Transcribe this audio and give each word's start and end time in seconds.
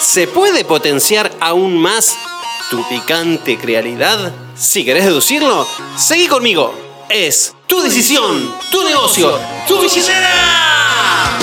¿Se 0.00 0.26
puede 0.26 0.64
potenciar 0.64 1.30
aún 1.40 1.76
más 1.76 2.16
tu 2.70 2.88
picante 2.88 3.58
crealidad? 3.58 4.32
Si 4.56 4.82
querés 4.82 5.04
deducirlo, 5.04 5.66
seguí 5.98 6.26
conmigo. 6.26 6.74
Es 7.10 7.54
tu 7.66 7.82
decisión, 7.82 8.54
tu 8.70 8.82
negocio, 8.82 9.38
tu 9.68 9.78
billetera. 9.78 11.38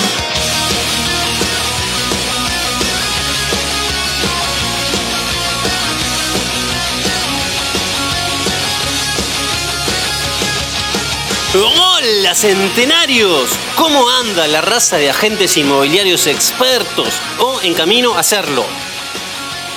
Hola 11.54 12.34
centenarios, 12.34 13.50
¿cómo 13.78 14.10
anda 14.10 14.48
la 14.48 14.60
raza 14.60 14.96
de 14.96 15.08
agentes 15.08 15.56
inmobiliarios 15.56 16.26
expertos 16.26 17.14
o 17.38 17.60
en 17.62 17.74
camino 17.74 18.14
a 18.14 18.20
hacerlo? 18.20 18.64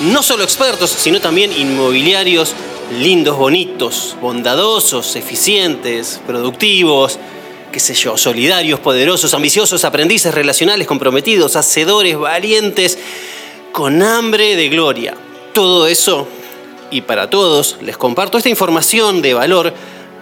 No 0.00 0.24
solo 0.24 0.42
expertos, 0.42 0.90
sino 0.90 1.20
también 1.20 1.52
inmobiliarios 1.52 2.52
lindos, 2.98 3.36
bonitos, 3.36 4.16
bondadosos, 4.20 5.14
eficientes, 5.14 6.20
productivos, 6.26 7.20
qué 7.70 7.78
sé 7.78 7.94
yo, 7.94 8.16
solidarios, 8.16 8.80
poderosos, 8.80 9.34
ambiciosos, 9.34 9.84
aprendices 9.84 10.34
relacionales, 10.34 10.88
comprometidos, 10.88 11.54
hacedores, 11.54 12.18
valientes, 12.18 12.98
con 13.70 14.02
hambre 14.02 14.56
de 14.56 14.68
gloria. 14.68 15.14
Todo 15.54 15.86
eso, 15.86 16.26
y 16.90 17.02
para 17.02 17.30
todos, 17.30 17.76
les 17.80 17.96
comparto 17.96 18.36
esta 18.36 18.48
información 18.48 19.22
de 19.22 19.34
valor 19.34 19.72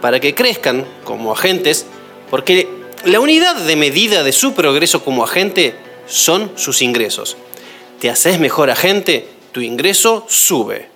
para 0.02 0.20
que 0.20 0.34
crezcan 0.34 0.84
como 1.02 1.32
agentes, 1.32 1.86
porque 2.30 2.79
la 3.04 3.20
unidad 3.20 3.56
de 3.56 3.76
medida 3.76 4.22
de 4.22 4.32
su 4.32 4.52
progreso 4.52 5.02
como 5.02 5.24
agente 5.24 5.74
son 6.06 6.52
sus 6.56 6.82
ingresos. 6.82 7.36
Te 7.98 8.10
haces 8.10 8.38
mejor 8.38 8.70
agente, 8.70 9.26
tu 9.52 9.60
ingreso 9.60 10.26
sube. 10.28 10.88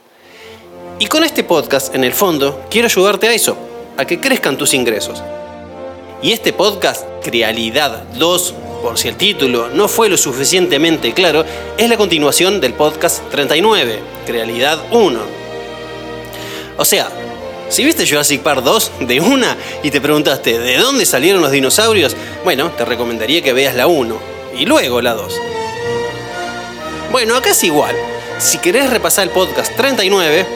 Y 0.98 1.06
con 1.06 1.24
este 1.24 1.44
podcast, 1.44 1.94
en 1.94 2.04
el 2.04 2.12
fondo, 2.12 2.64
quiero 2.70 2.86
ayudarte 2.86 3.28
a 3.28 3.32
eso, 3.32 3.56
a 3.96 4.04
que 4.04 4.20
crezcan 4.20 4.58
tus 4.58 4.74
ingresos. 4.74 5.22
Y 6.22 6.32
este 6.32 6.52
podcast, 6.52 7.04
Crealidad 7.22 8.04
2, 8.14 8.54
por 8.82 8.98
si 8.98 9.08
el 9.08 9.16
título 9.16 9.70
no 9.70 9.88
fue 9.88 10.08
lo 10.08 10.16
suficientemente 10.16 11.14
claro, 11.14 11.44
es 11.78 11.88
la 11.88 11.96
continuación 11.96 12.60
del 12.60 12.74
podcast 12.74 13.28
39, 13.30 14.00
Crealidad 14.26 14.78
1. 14.90 15.20
O 16.76 16.84
sea, 16.84 17.08
si 17.68 17.84
viste 17.84 18.06
Jurassic 18.06 18.42
Park 18.42 18.62
2 18.62 18.92
de 19.00 19.20
una 19.20 19.56
y 19.82 19.90
te 19.90 20.00
preguntaste 20.00 20.58
de 20.58 20.76
dónde 20.76 21.06
salieron 21.06 21.42
los 21.42 21.50
dinosaurios, 21.50 22.16
bueno, 22.44 22.70
te 22.72 22.84
recomendaría 22.84 23.42
que 23.42 23.52
veas 23.52 23.74
la 23.74 23.86
1 23.86 24.18
y 24.56 24.66
luego 24.66 25.00
la 25.00 25.14
2. 25.14 25.40
Bueno, 27.10 27.36
acá 27.36 27.50
es 27.50 27.64
igual. 27.64 27.94
Si 28.38 28.58
querés 28.58 28.90
repasar 28.90 29.24
el 29.24 29.30
podcast 29.30 29.74
39, 29.76 30.46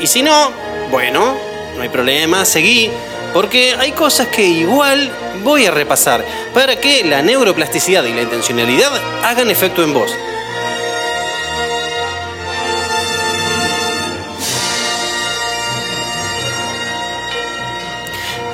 y 0.00 0.06
si 0.06 0.22
no, 0.22 0.52
bueno, 0.90 1.34
no 1.76 1.82
hay 1.82 1.88
problema, 1.88 2.44
seguí, 2.44 2.90
porque 3.32 3.74
hay 3.78 3.92
cosas 3.92 4.28
que 4.28 4.44
igual 4.44 5.10
voy 5.42 5.66
a 5.66 5.70
repasar 5.70 6.24
para 6.54 6.76
que 6.76 7.04
la 7.04 7.22
neuroplasticidad 7.22 8.04
y 8.04 8.12
la 8.12 8.22
intencionalidad 8.22 8.92
hagan 9.24 9.50
efecto 9.50 9.82
en 9.82 9.94
vos. 9.94 10.14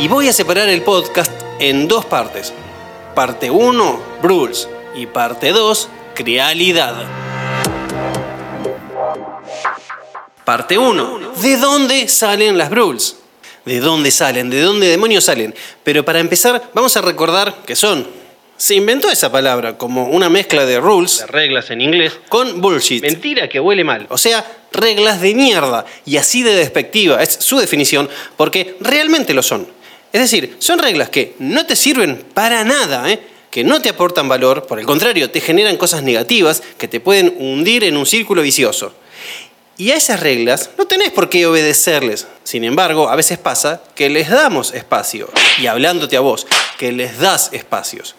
Y 0.02 0.08
voy 0.08 0.26
a 0.26 0.32
separar 0.32 0.68
el 0.68 0.82
podcast 0.82 1.30
en 1.60 1.86
dos 1.86 2.04
partes. 2.04 2.52
Parte 3.14 3.52
1, 3.52 4.02
Brules, 4.20 4.68
y 4.96 5.06
parte 5.06 5.52
2, 5.52 5.88
Crealidad. 6.16 7.04
Parte 10.44 10.76
1. 10.76 11.34
¿De 11.40 11.56
dónde 11.56 12.08
salen 12.08 12.58
las 12.58 12.68
Brules? 12.68 13.16
¿De 13.64 13.78
dónde 13.78 14.10
salen? 14.10 14.50
¿De 14.50 14.60
dónde 14.60 14.88
demonios 14.88 15.22
salen? 15.22 15.54
Pero 15.84 16.04
para 16.04 16.18
empezar, 16.18 16.70
vamos 16.74 16.96
a 16.96 17.00
recordar 17.00 17.58
que 17.64 17.76
son. 17.76 18.04
Se 18.56 18.74
inventó 18.74 19.08
esa 19.08 19.30
palabra 19.30 19.78
como 19.78 20.06
una 20.06 20.28
mezcla 20.28 20.66
de 20.66 20.80
rules, 20.80 21.20
de 21.20 21.26
reglas 21.28 21.70
en 21.70 21.80
inglés, 21.80 22.18
con 22.28 22.60
bullshit. 22.60 23.02
Mentira 23.02 23.48
que 23.48 23.60
huele 23.60 23.84
mal. 23.84 24.08
O 24.10 24.18
sea, 24.18 24.44
reglas 24.72 25.20
de 25.20 25.32
mierda. 25.36 25.86
Y 26.04 26.16
así 26.16 26.42
de 26.42 26.56
despectiva 26.56 27.22
es 27.22 27.36
su 27.38 27.60
definición, 27.60 28.08
porque 28.36 28.76
realmente 28.80 29.32
lo 29.32 29.44
son. 29.44 29.80
Es 30.12 30.20
decir, 30.20 30.56
son 30.58 30.78
reglas 30.78 31.08
que 31.08 31.34
no 31.38 31.64
te 31.64 31.74
sirven 31.74 32.24
para 32.34 32.64
nada, 32.64 33.10
¿eh? 33.10 33.20
que 33.50 33.64
no 33.64 33.82
te 33.82 33.90
aportan 33.90 34.28
valor, 34.28 34.66
por 34.66 34.78
el 34.78 34.86
contrario, 34.86 35.30
te 35.30 35.40
generan 35.40 35.76
cosas 35.76 36.02
negativas 36.02 36.62
que 36.78 36.88
te 36.88 37.00
pueden 37.00 37.34
hundir 37.38 37.84
en 37.84 37.96
un 37.96 38.06
círculo 38.06 38.42
vicioso. 38.42 38.94
Y 39.78 39.90
a 39.90 39.96
esas 39.96 40.20
reglas 40.20 40.70
no 40.76 40.86
tenés 40.86 41.10
por 41.10 41.28
qué 41.28 41.46
obedecerles. 41.46 42.26
Sin 42.44 42.62
embargo, 42.64 43.08
a 43.08 43.16
veces 43.16 43.38
pasa 43.38 43.82
que 43.94 44.10
les 44.10 44.28
damos 44.28 44.74
espacio. 44.74 45.30
Y 45.58 45.66
hablándote 45.66 46.16
a 46.16 46.20
vos, 46.20 46.46
que 46.78 46.92
les 46.92 47.18
das 47.18 47.50
espacios. 47.52 48.14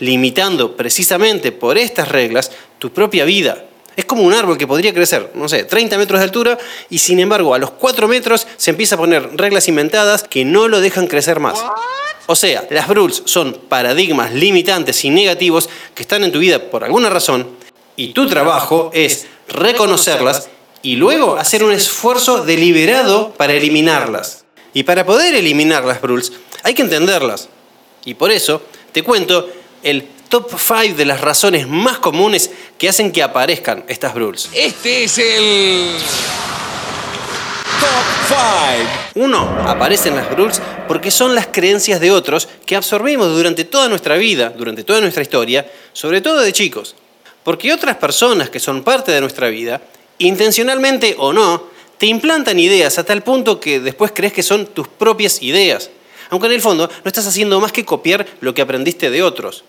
Limitando 0.00 0.76
precisamente 0.76 1.52
por 1.52 1.78
estas 1.78 2.08
reglas 2.08 2.50
tu 2.78 2.92
propia 2.92 3.24
vida. 3.24 3.64
Es 3.96 4.04
como 4.04 4.22
un 4.22 4.32
árbol 4.32 4.58
que 4.58 4.66
podría 4.66 4.92
crecer, 4.92 5.30
no 5.34 5.48
sé, 5.48 5.64
30 5.64 5.98
metros 5.98 6.20
de 6.20 6.24
altura 6.24 6.58
y 6.90 6.98
sin 6.98 7.20
embargo 7.20 7.54
a 7.54 7.58
los 7.58 7.70
4 7.70 8.08
metros 8.08 8.46
se 8.56 8.70
empieza 8.70 8.96
a 8.96 8.98
poner 8.98 9.36
reglas 9.36 9.68
inventadas 9.68 10.24
que 10.24 10.44
no 10.44 10.68
lo 10.68 10.80
dejan 10.80 11.06
crecer 11.06 11.40
más. 11.40 11.62
O 12.26 12.34
sea, 12.34 12.66
las 12.70 12.88
rules 12.88 13.22
son 13.26 13.54
paradigmas 13.68 14.32
limitantes 14.32 15.04
y 15.04 15.10
negativos 15.10 15.68
que 15.94 16.02
están 16.02 16.24
en 16.24 16.32
tu 16.32 16.38
vida 16.38 16.58
por 16.70 16.82
alguna 16.82 17.10
razón 17.10 17.46
y 17.96 18.12
tu 18.12 18.26
trabajo 18.26 18.90
es 18.94 19.26
reconocerlas 19.48 20.48
y 20.82 20.96
luego 20.96 21.36
hacer 21.36 21.64
un 21.64 21.72
esfuerzo 21.72 22.44
deliberado 22.44 23.32
para 23.32 23.54
eliminarlas. 23.54 24.44
Y 24.72 24.82
para 24.82 25.06
poder 25.06 25.34
eliminar 25.34 25.84
las 25.84 26.02
rules 26.02 26.32
hay 26.62 26.74
que 26.74 26.82
entenderlas. 26.82 27.48
Y 28.04 28.14
por 28.14 28.30
eso 28.30 28.62
te 28.92 29.02
cuento 29.02 29.48
el 29.82 30.08
top 30.28 30.50
5 30.58 30.96
de 30.96 31.04
las 31.04 31.20
razones 31.20 31.68
más 31.68 31.98
comunes 31.98 32.50
que 32.78 32.88
hacen 32.88 33.12
que 33.12 33.22
aparezcan 33.22 33.84
estas 33.88 34.14
rules. 34.14 34.48
Este 34.52 35.04
es 35.04 35.18
el 35.18 35.90
top 37.80 38.36
5. 39.14 39.24
Uno, 39.24 39.40
aparecen 39.66 40.16
las 40.16 40.30
rules 40.34 40.60
porque 40.88 41.10
son 41.10 41.34
las 41.34 41.46
creencias 41.48 42.00
de 42.00 42.10
otros 42.10 42.48
que 42.66 42.76
absorbimos 42.76 43.28
durante 43.34 43.64
toda 43.64 43.88
nuestra 43.88 44.16
vida, 44.16 44.50
durante 44.50 44.84
toda 44.84 45.00
nuestra 45.00 45.22
historia, 45.22 45.70
sobre 45.92 46.20
todo 46.20 46.40
de 46.40 46.52
chicos. 46.52 46.94
Porque 47.42 47.72
otras 47.72 47.96
personas 47.96 48.50
que 48.50 48.60
son 48.60 48.82
parte 48.82 49.12
de 49.12 49.20
nuestra 49.20 49.48
vida, 49.48 49.80
intencionalmente 50.18 51.14
o 51.18 51.32
no, 51.32 51.64
te 51.98 52.06
implantan 52.06 52.58
ideas 52.58 52.98
a 52.98 53.04
tal 53.04 53.22
punto 53.22 53.60
que 53.60 53.80
después 53.80 54.12
crees 54.14 54.32
que 54.32 54.42
son 54.42 54.66
tus 54.66 54.88
propias 54.88 55.42
ideas. 55.42 55.90
Aunque 56.30 56.46
en 56.46 56.54
el 56.54 56.60
fondo 56.60 56.88
no 56.88 57.08
estás 57.08 57.26
haciendo 57.26 57.60
más 57.60 57.72
que 57.72 57.84
copiar 57.84 58.26
lo 58.40 58.54
que 58.54 58.62
aprendiste 58.62 59.10
de 59.10 59.22
otros. 59.22 59.64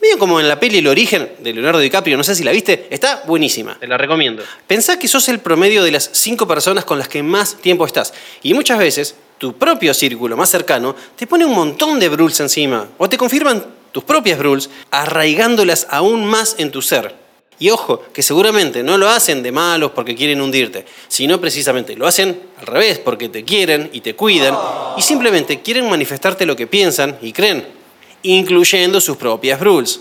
Medio 0.00 0.18
como 0.18 0.38
en 0.38 0.46
la 0.46 0.60
peli 0.60 0.78
El 0.78 0.86
origen 0.86 1.28
de 1.40 1.52
Leonardo 1.52 1.80
DiCaprio, 1.80 2.16
no 2.16 2.22
sé 2.22 2.36
si 2.36 2.44
la 2.44 2.52
viste, 2.52 2.86
está 2.90 3.24
buenísima. 3.26 3.76
Te 3.80 3.88
la 3.88 3.98
recomiendo. 3.98 4.44
Pensá 4.66 4.96
que 4.96 5.08
sos 5.08 5.28
el 5.28 5.40
promedio 5.40 5.82
de 5.82 5.90
las 5.90 6.08
cinco 6.12 6.46
personas 6.46 6.84
con 6.84 6.98
las 6.98 7.08
que 7.08 7.22
más 7.22 7.56
tiempo 7.56 7.84
estás. 7.84 8.14
Y 8.42 8.54
muchas 8.54 8.78
veces 8.78 9.16
tu 9.38 9.54
propio 9.54 9.92
círculo 9.92 10.36
más 10.36 10.50
cercano 10.50 10.94
te 11.16 11.26
pone 11.26 11.44
un 11.44 11.54
montón 11.54 11.98
de 11.98 12.08
brules 12.08 12.38
encima. 12.38 12.88
O 12.98 13.08
te 13.08 13.18
confirman 13.18 13.64
tus 13.90 14.04
propias 14.04 14.38
brules, 14.38 14.70
arraigándolas 14.92 15.88
aún 15.90 16.24
más 16.24 16.54
en 16.58 16.70
tu 16.70 16.80
ser. 16.80 17.14
Y 17.58 17.70
ojo, 17.70 18.04
que 18.12 18.22
seguramente 18.22 18.84
no 18.84 18.98
lo 18.98 19.08
hacen 19.08 19.42
de 19.42 19.50
malos 19.50 19.90
porque 19.90 20.14
quieren 20.14 20.40
hundirte, 20.40 20.84
sino 21.08 21.40
precisamente 21.40 21.96
lo 21.96 22.06
hacen 22.06 22.40
al 22.60 22.66
revés, 22.66 23.00
porque 23.00 23.28
te 23.28 23.42
quieren 23.42 23.90
y 23.92 24.00
te 24.00 24.14
cuidan 24.14 24.56
y 24.96 25.02
simplemente 25.02 25.60
quieren 25.60 25.90
manifestarte 25.90 26.46
lo 26.46 26.54
que 26.54 26.68
piensan 26.68 27.18
y 27.20 27.32
creen 27.32 27.77
incluyendo 28.22 29.00
sus 29.00 29.16
propias 29.16 29.60
rules. 29.60 30.00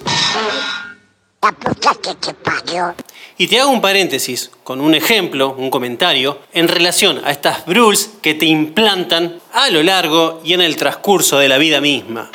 Y 3.39 3.47
te 3.47 3.59
hago 3.59 3.69
un 3.69 3.81
paréntesis 3.81 4.49
con 4.63 4.81
un 4.81 4.95
ejemplo, 4.95 5.53
un 5.57 5.69
comentario, 5.69 6.39
en 6.53 6.67
relación 6.67 7.21
a 7.23 7.31
estas 7.31 7.67
rules 7.67 8.09
que 8.21 8.33
te 8.33 8.47
implantan 8.47 9.39
a 9.53 9.69
lo 9.69 9.83
largo 9.83 10.41
y 10.43 10.53
en 10.53 10.61
el 10.61 10.75
transcurso 10.75 11.37
de 11.37 11.47
la 11.47 11.59
vida 11.59 11.79
misma. 11.79 12.31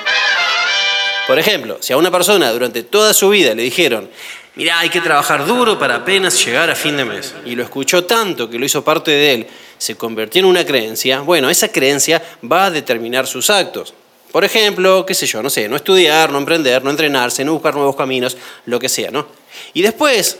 Por 1.26 1.38
ejemplo, 1.38 1.78
si 1.80 1.92
a 1.92 1.96
una 1.96 2.10
persona 2.10 2.52
durante 2.52 2.84
toda 2.84 3.14
su 3.14 3.30
vida 3.30 3.54
le 3.54 3.62
dijeron, 3.62 4.08
mira, 4.54 4.78
hay 4.78 4.90
que 4.90 5.00
trabajar 5.00 5.44
duro 5.44 5.78
para 5.78 5.96
apenas 5.96 6.44
llegar 6.44 6.70
a 6.70 6.76
fin 6.76 6.96
de 6.96 7.04
mes, 7.04 7.34
y 7.44 7.56
lo 7.56 7.64
escuchó 7.64 8.04
tanto 8.04 8.48
que 8.48 8.58
lo 8.58 8.66
hizo 8.66 8.84
parte 8.84 9.10
de 9.10 9.34
él, 9.34 9.46
se 9.78 9.96
convirtió 9.96 10.40
en 10.40 10.46
una 10.46 10.64
creencia, 10.64 11.20
bueno, 11.20 11.50
esa 11.50 11.68
creencia 11.68 12.22
va 12.50 12.66
a 12.66 12.70
determinar 12.70 13.26
sus 13.26 13.50
actos. 13.50 13.94
Por 14.32 14.44
ejemplo, 14.44 15.04
qué 15.04 15.14
sé 15.14 15.26
yo, 15.26 15.42
no 15.42 15.50
sé, 15.50 15.68
no 15.68 15.76
estudiar, 15.76 16.32
no 16.32 16.38
emprender, 16.38 16.82
no 16.82 16.90
entrenarse, 16.90 17.44
no 17.44 17.52
buscar 17.52 17.74
nuevos 17.74 17.94
caminos, 17.94 18.36
lo 18.64 18.80
que 18.80 18.88
sea, 18.88 19.10
¿no? 19.10 19.26
Y 19.74 19.82
después, 19.82 20.38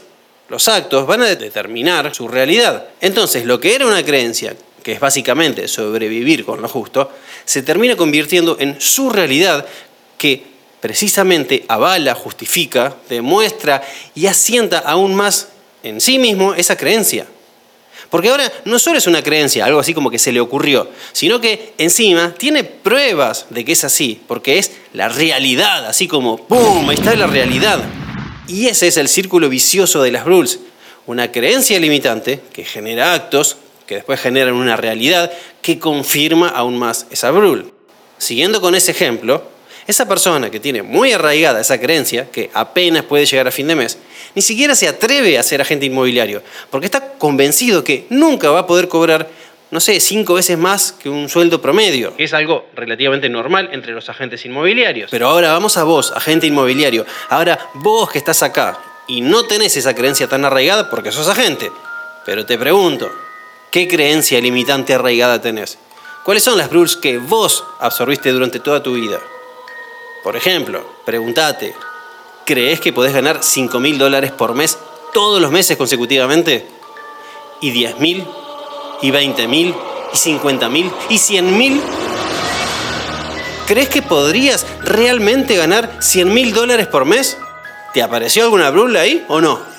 los 0.49 0.67
actos 0.69 1.07
van 1.07 1.21
a 1.21 1.27
determinar 1.27 2.15
su 2.15 2.27
realidad. 2.27 2.89
Entonces, 3.03 3.45
lo 3.45 3.61
que 3.61 3.75
era 3.75 3.87
una 3.87 4.03
creencia, 4.03 4.57
que 4.83 4.93
es 4.93 5.01
básicamente 5.01 5.69
sobrevivir 5.69 6.45
con 6.47 6.63
lo 6.63 6.69
justo, 6.69 7.11
se 7.45 7.63
termina 7.63 7.95
convirtiendo 7.95 8.57
en 8.59 8.81
su 8.81 9.11
realidad 9.11 9.67
que 10.17 10.43
precisamente 10.81 11.65
avala, 11.69 12.15
justifica, 12.15 12.97
demuestra 13.11 13.83
y 14.15 14.27
asienta 14.27 14.79
aún 14.79 15.15
más 15.15 15.49
en 15.83 16.01
sí 16.01 16.19
mismo 16.19 16.55
esa 16.55 16.77
creencia. 16.77 17.27
Porque 18.13 18.29
ahora 18.29 18.53
no 18.67 18.79
solo 18.79 18.99
es 18.99 19.07
una 19.07 19.23
creencia, 19.23 19.65
algo 19.65 19.81
así 19.81 19.95
como 19.95 20.11
que 20.11 20.19
se 20.19 20.33
le 20.33 20.41
ocurrió, 20.41 20.87
sino 21.13 21.41
que 21.41 21.73
encima 21.79 22.35
tiene 22.37 22.63
pruebas 22.63 23.47
de 23.49 23.65
que 23.65 23.73
es 23.73 23.85
así, 23.85 24.21
porque 24.29 24.59
es 24.59 24.73
la 24.93 25.09
realidad, 25.09 25.87
así 25.87 26.07
como 26.09 26.37
¡pum! 26.37 26.91
Ahí 26.91 26.97
está 26.97 27.17
la 27.17 27.27
realidad. 27.27 27.83
Y 28.47 28.67
ese 28.67 28.89
es 28.89 28.99
el 28.99 29.09
círculo 29.09 29.49
vicioso 29.49 30.03
de 30.03 30.13
las 30.13 30.27
rules. 30.27 30.59
Una 31.07 31.33
creencia 31.33 31.81
limitante 31.81 32.43
que 32.53 32.67
genera 32.67 33.15
actos 33.15 33.57
que 33.87 33.95
después 33.95 34.21
generan 34.21 34.57
una 34.57 34.77
realidad 34.77 35.33
que 35.63 35.79
confirma 35.79 36.49
aún 36.49 36.79
más 36.79 37.07
esa 37.11 37.31
rule. 37.31 37.65
Siguiendo 38.19 38.61
con 38.61 38.75
ese 38.75 38.91
ejemplo, 38.91 39.43
esa 39.87 40.07
persona 40.07 40.51
que 40.51 40.61
tiene 40.61 40.83
muy 40.83 41.13
arraigada 41.13 41.63
esa 41.63 41.81
creencia, 41.81 42.31
que 42.31 42.51
apenas 42.53 43.05
puede 43.05 43.25
llegar 43.25 43.49
a 43.49 43.53
fin 43.53 43.69
de 43.69 43.75
mes, 43.75 43.97
ni 44.35 44.43
siquiera 44.43 44.75
se 44.75 44.89
atreve 44.89 45.39
a 45.39 45.43
ser 45.43 45.61
agente 45.61 45.87
inmobiliario, 45.87 46.43
porque 46.71 46.87
está 46.87 47.15
convencido 47.15 47.85
que 47.85 48.07
nunca 48.11 48.51
va 48.51 48.61
a 48.61 48.67
poder 48.67 48.89
cobrar, 48.89 49.29
no 49.71 49.81
sé, 49.81 50.01
cinco 50.01 50.35
veces 50.35 50.59
más 50.59 50.93
que 50.93 51.09
un 51.09 51.29
sueldo 51.29 51.61
promedio. 51.61 52.17
Que 52.17 52.25
es 52.25 52.35
algo 52.35 52.67
relativamente 52.75 53.29
normal 53.29 53.71
entre 53.73 53.93
los 53.93 54.09
agentes 54.09 54.45
inmobiliarios. 54.45 55.11
Pero 55.11 55.29
ahora 55.29 55.53
vamos 55.53 55.77
a 55.77 55.85
vos, 55.85 56.13
agente 56.13 56.47
inmobiliario. 56.47 57.07
Ahora 57.29 57.59
vos 57.75 58.11
que 58.11 58.19
estás 58.19 58.43
acá 58.43 58.79
y 59.07 59.21
no 59.21 59.45
tenés 59.45 59.77
esa 59.77 59.95
creencia 59.95 60.29
tan 60.29 60.45
arraigada 60.45 60.89
porque 60.91 61.13
sos 61.13 61.29
agente. 61.29 61.71
Pero 62.25 62.47
te 62.47 62.57
pregunto, 62.57 63.11
¿qué 63.71 63.89
creencia 63.89 64.41
limitante 64.41 64.95
arraigada 64.95 65.41
tenés? 65.41 65.79
¿Cuáles 66.25 66.45
son 66.45 66.57
las 66.57 66.71
rules 66.71 66.97
que 66.97 67.19
vos 67.19 67.65
absorbiste 67.81 68.31
durante 68.31 68.61
toda 68.61 68.83
tu 68.83 68.95
vida? 68.95 69.19
Por 70.23 70.37
ejemplo, 70.37 70.87
pregúntate, 71.05 71.75
¿crees 72.45 72.81
que 72.81 72.93
podés 72.93 73.13
ganar 73.13 73.39
5 73.43 73.81
mil 73.81 73.99
dólares 73.99 74.33
por 74.33 74.55
mes 74.55 74.79
todos 75.13 75.41
los 75.41 75.51
meses 75.51 75.77
consecutivamente? 75.77 76.67
¿Y 77.61 77.71
10 77.71 77.99
mil? 78.01 78.25
¿Y 79.03 79.11
20 79.11 79.49
mil? 79.49 79.75
¿Y 80.13 80.17
50 80.17 80.69
mil? 80.69 80.91
¿Y 81.09 81.19
100 81.19 81.59
mil? 81.59 81.81
¿Crees 83.67 83.89
que 83.89 84.03
podrías 84.03 84.67
realmente 84.83 85.57
ganar 85.57 85.97
100 86.01 86.33
mil 86.33 86.53
dólares 86.53 86.87
por 86.89 87.05
mes? 87.05 87.39
¿Te 87.95 88.03
apareció 88.03 88.45
alguna 88.45 88.71
brula 88.71 89.01
ahí 89.01 89.25
o 89.29 89.41
no? 89.41 89.72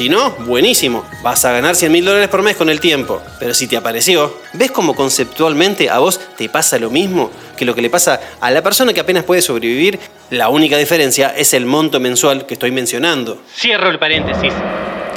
Si 0.00 0.08
no, 0.08 0.30
buenísimo, 0.30 1.04
vas 1.22 1.44
a 1.44 1.52
ganar 1.52 1.76
100 1.76 1.92
mil 1.92 2.02
dólares 2.02 2.30
por 2.30 2.40
mes 2.40 2.56
con 2.56 2.70
el 2.70 2.80
tiempo. 2.80 3.20
Pero 3.38 3.52
si 3.52 3.66
te 3.66 3.76
apareció, 3.76 4.34
¿ves 4.54 4.70
cómo 4.70 4.94
conceptualmente 4.94 5.90
a 5.90 5.98
vos 5.98 6.18
te 6.38 6.48
pasa 6.48 6.78
lo 6.78 6.88
mismo 6.88 7.30
que 7.54 7.66
lo 7.66 7.74
que 7.74 7.82
le 7.82 7.90
pasa 7.90 8.18
a 8.40 8.50
la 8.50 8.62
persona 8.62 8.94
que 8.94 9.00
apenas 9.00 9.24
puede 9.24 9.42
sobrevivir? 9.42 10.00
La 10.30 10.48
única 10.48 10.78
diferencia 10.78 11.34
es 11.36 11.52
el 11.52 11.66
monto 11.66 12.00
mensual 12.00 12.46
que 12.46 12.54
estoy 12.54 12.70
mencionando. 12.70 13.42
Cierro 13.54 13.90
el 13.90 13.98
paréntesis. 13.98 14.54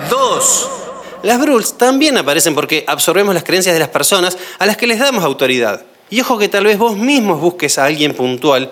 Dos. 0.10 0.68
Las 1.22 1.40
bruls 1.40 1.78
también 1.78 2.18
aparecen 2.18 2.54
porque 2.54 2.84
absorbemos 2.86 3.34
las 3.34 3.46
creencias 3.46 3.74
de 3.74 3.80
las 3.80 3.88
personas 3.88 4.38
a 4.60 4.66
las 4.66 4.76
que 4.76 4.86
les 4.86 5.00
damos 5.00 5.24
autoridad. 5.24 5.86
Y 6.10 6.20
ojo 6.20 6.38
que 6.38 6.50
tal 6.50 6.66
vez 6.66 6.78
vos 6.78 6.98
mismos 6.98 7.40
busques 7.40 7.78
a 7.78 7.86
alguien 7.86 8.14
puntual 8.14 8.70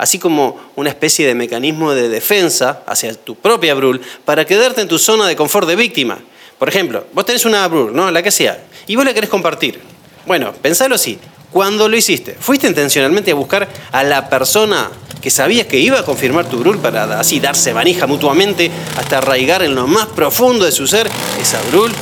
así 0.00 0.18
como 0.18 0.58
una 0.76 0.88
especie 0.88 1.26
de 1.26 1.34
mecanismo 1.34 1.92
de 1.92 2.08
defensa 2.08 2.82
hacia 2.86 3.12
tu 3.12 3.34
propia 3.34 3.74
Brul 3.74 4.00
para 4.24 4.46
quedarte 4.46 4.80
en 4.80 4.88
tu 4.88 4.98
zona 4.98 5.26
de 5.28 5.36
confort 5.36 5.68
de 5.68 5.76
víctima. 5.76 6.18
Por 6.58 6.70
ejemplo, 6.70 7.04
vos 7.12 7.26
tenés 7.26 7.44
una 7.44 7.68
Brul, 7.68 7.94
¿no? 7.94 8.10
La 8.10 8.22
que 8.22 8.30
sea, 8.30 8.64
y 8.86 8.96
vos 8.96 9.04
la 9.04 9.12
querés 9.12 9.28
compartir. 9.28 9.78
Bueno, 10.24 10.54
pensalo 10.54 10.94
así. 10.94 11.18
Cuando 11.52 11.86
lo 11.86 11.98
hiciste, 11.98 12.34
¿fuiste 12.40 12.66
intencionalmente 12.66 13.32
a 13.32 13.34
buscar 13.34 13.68
a 13.92 14.02
la 14.02 14.30
persona 14.30 14.90
que 15.20 15.28
sabías 15.28 15.66
que 15.66 15.76
iba 15.76 15.98
a 15.98 16.04
confirmar 16.04 16.48
tu 16.48 16.56
Brul 16.56 16.78
para 16.78 17.20
así 17.20 17.38
darse 17.38 17.74
manija 17.74 18.06
mutuamente 18.06 18.70
hasta 18.96 19.18
arraigar 19.18 19.62
en 19.62 19.74
lo 19.74 19.86
más 19.86 20.06
profundo 20.06 20.64
de 20.64 20.72
su 20.72 20.86
ser 20.86 21.10
esa 21.38 21.60
Brul? 21.70 21.92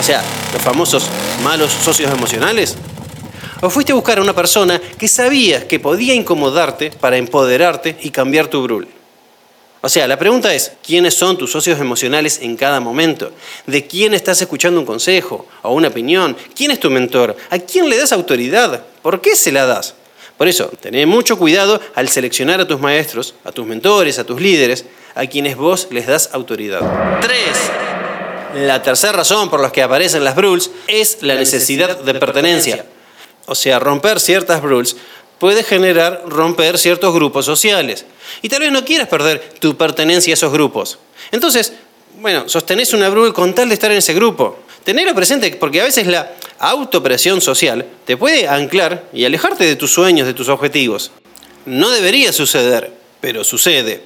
O 0.00 0.02
sea, 0.02 0.22
los 0.54 0.62
famosos 0.62 1.04
malos 1.44 1.70
socios 1.70 2.10
emocionales. 2.10 2.78
¿O 3.64 3.70
fuiste 3.70 3.92
a 3.92 3.94
buscar 3.94 4.18
a 4.18 4.22
una 4.22 4.34
persona 4.34 4.82
que 4.98 5.06
sabías 5.06 5.62
que 5.62 5.78
podía 5.78 6.14
incomodarte 6.14 6.90
para 6.90 7.16
empoderarte 7.16 7.96
y 8.02 8.10
cambiar 8.10 8.48
tu 8.48 8.60
brul? 8.60 8.88
O 9.80 9.88
sea, 9.88 10.08
la 10.08 10.18
pregunta 10.18 10.52
es, 10.52 10.72
¿quiénes 10.84 11.14
son 11.14 11.38
tus 11.38 11.52
socios 11.52 11.78
emocionales 11.78 12.40
en 12.42 12.56
cada 12.56 12.80
momento? 12.80 13.30
¿De 13.68 13.86
quién 13.86 14.14
estás 14.14 14.42
escuchando 14.42 14.80
un 14.80 14.86
consejo 14.86 15.46
o 15.62 15.74
una 15.74 15.88
opinión? 15.88 16.36
¿Quién 16.56 16.72
es 16.72 16.80
tu 16.80 16.90
mentor? 16.90 17.36
¿A 17.50 17.58
quién 17.60 17.88
le 17.88 17.98
das 17.98 18.10
autoridad? 18.10 18.82
¿Por 19.00 19.20
qué 19.20 19.36
se 19.36 19.52
la 19.52 19.64
das? 19.64 19.94
Por 20.36 20.48
eso, 20.48 20.66
tené 20.80 21.06
mucho 21.06 21.38
cuidado 21.38 21.80
al 21.94 22.08
seleccionar 22.08 22.60
a 22.60 22.66
tus 22.66 22.80
maestros, 22.80 23.36
a 23.44 23.52
tus 23.52 23.64
mentores, 23.64 24.18
a 24.18 24.24
tus 24.24 24.40
líderes, 24.40 24.86
a 25.14 25.24
quienes 25.26 25.56
vos 25.56 25.86
les 25.92 26.08
das 26.08 26.30
autoridad. 26.32 26.80
3. 27.20 28.66
La 28.66 28.82
tercera 28.82 29.12
razón 29.12 29.48
por 29.48 29.60
la 29.60 29.70
que 29.70 29.84
aparecen 29.84 30.24
las 30.24 30.34
bruls 30.34 30.72
es 30.88 31.18
la 31.20 31.36
necesidad 31.36 31.96
de 32.00 32.14
pertenencia. 32.14 32.86
O 33.46 33.54
sea, 33.54 33.78
romper 33.78 34.20
ciertas 34.20 34.62
rules 34.62 34.96
puede 35.38 35.64
generar 35.64 36.22
romper 36.26 36.78
ciertos 36.78 37.12
grupos 37.12 37.44
sociales. 37.44 38.04
Y 38.42 38.48
tal 38.48 38.60
vez 38.60 38.70
no 38.70 38.84
quieras 38.84 39.08
perder 39.08 39.54
tu 39.58 39.76
pertenencia 39.76 40.32
a 40.32 40.34
esos 40.34 40.52
grupos. 40.52 40.98
Entonces, 41.32 41.72
bueno, 42.20 42.48
sostenés 42.48 42.92
una 42.92 43.10
rule 43.10 43.32
con 43.32 43.54
tal 43.54 43.68
de 43.68 43.74
estar 43.74 43.90
en 43.90 43.98
ese 43.98 44.14
grupo. 44.14 44.58
Tenerlo 44.84 45.14
presente 45.14 45.50
porque 45.58 45.80
a 45.80 45.84
veces 45.84 46.06
la 46.06 46.32
autopresión 46.58 47.40
social 47.40 47.84
te 48.04 48.16
puede 48.16 48.46
anclar 48.46 49.04
y 49.12 49.24
alejarte 49.24 49.64
de 49.64 49.76
tus 49.76 49.92
sueños, 49.92 50.26
de 50.26 50.34
tus 50.34 50.48
objetivos. 50.48 51.10
No 51.66 51.90
debería 51.90 52.32
suceder, 52.32 52.92
pero 53.20 53.42
sucede. 53.42 54.02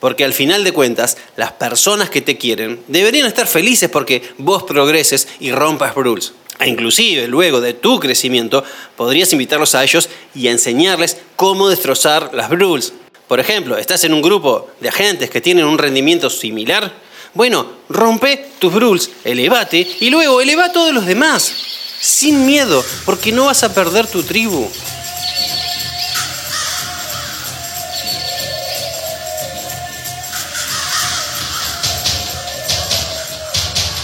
Porque 0.00 0.24
al 0.24 0.32
final 0.32 0.64
de 0.64 0.72
cuentas, 0.72 1.16
las 1.36 1.52
personas 1.52 2.10
que 2.10 2.22
te 2.22 2.36
quieren 2.38 2.82
deberían 2.88 3.26
estar 3.26 3.46
felices 3.46 3.88
porque 3.90 4.22
vos 4.38 4.62
progreses 4.62 5.28
y 5.40 5.52
rompas 5.52 5.94
rules. 5.94 6.32
E 6.60 6.68
inclusive 6.68 7.28
luego 7.28 7.60
de 7.60 7.74
tu 7.74 8.00
crecimiento 8.00 8.64
podrías 8.96 9.32
invitarlos 9.32 9.74
a 9.74 9.84
ellos 9.84 10.08
y 10.34 10.48
enseñarles 10.48 11.18
cómo 11.36 11.68
destrozar 11.68 12.30
las 12.34 12.50
rules. 12.50 12.92
Por 13.28 13.40
ejemplo, 13.40 13.76
estás 13.76 14.04
en 14.04 14.14
un 14.14 14.22
grupo 14.22 14.68
de 14.80 14.88
agentes 14.88 15.30
que 15.30 15.40
tienen 15.40 15.66
un 15.66 15.78
rendimiento 15.78 16.30
similar. 16.30 16.92
Bueno, 17.34 17.66
rompe 17.88 18.46
tus 18.58 18.72
rules, 18.74 19.10
elevate 19.24 19.86
y 20.00 20.10
luego 20.10 20.40
eleva 20.40 20.66
a 20.66 20.72
todos 20.72 20.92
los 20.92 21.06
demás. 21.06 21.52
Sin 22.00 22.46
miedo, 22.46 22.84
porque 23.04 23.32
no 23.32 23.46
vas 23.46 23.62
a 23.64 23.74
perder 23.74 24.06
tu 24.06 24.22
tribu. 24.22 24.68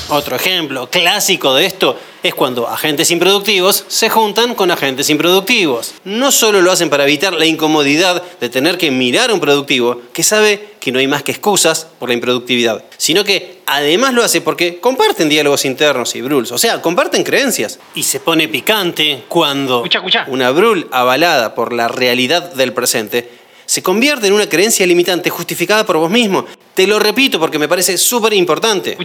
Otro 0.09 0.37
ejemplo 0.37 0.89
clásico 0.91 1.55
de 1.55 1.67
esto 1.67 1.99
es 2.25 2.35
cuando 2.35 2.67
agentes 2.67 3.11
improductivos 3.11 3.85
se 3.87 4.09
juntan 4.09 4.55
con 4.55 4.71
agentes 4.71 5.11
improductivos. 5.11 5.95
No 6.05 6.33
solo 6.33 6.63
lo 6.63 6.73
hacen 6.73 6.89
para 6.89 7.05
evitar 7.05 7.35
la 7.35 7.45
incomodidad 7.45 8.23
de 8.41 8.49
tener 8.49 8.79
que 8.79 8.91
mirar 8.91 9.29
a 9.29 9.35
un 9.35 9.41
productivo 9.41 10.01
que 10.15 10.23
sabe 10.23 10.71
que 10.81 10.91
no 10.91 10.99
hay 10.99 11.07
más 11.07 11.23
que 11.23 11.33
excusas 11.33 11.87
por 11.99 12.09
la 12.09 12.15
improductividad, 12.15 12.83
sino 12.97 13.25
que 13.25 13.59
además 13.67 14.15
lo 14.15 14.25
hace 14.25 14.41
porque 14.41 14.81
comparten 14.81 15.29
diálogos 15.29 15.67
internos 15.67 16.17
y 16.17 16.23
bruls, 16.23 16.51
o 16.51 16.57
sea, 16.57 16.81
comparten 16.81 17.25
creencias. 17.25 17.79
Y 17.95 18.05
se 18.05 18.21
pone 18.21 18.49
picante 18.49 19.25
cuando 19.29 19.85
una 20.29 20.51
brul 20.51 20.89
avalada 20.93 21.55
por 21.55 21.75
la 21.75 21.89
realidad 21.89 22.55
del 22.55 22.73
presente 22.73 23.29
se 23.67 23.83
convierte 23.83 24.27
en 24.27 24.33
una 24.33 24.49
creencia 24.49 24.87
limitante 24.87 25.29
justificada 25.29 25.85
por 25.85 25.99
vos 25.99 26.11
mismo. 26.11 26.47
Te 26.75 26.87
lo 26.87 26.99
repito 26.99 27.39
porque 27.39 27.59
me 27.59 27.69
parece 27.69 27.97
súper 27.97 28.33
importante. 28.33 28.97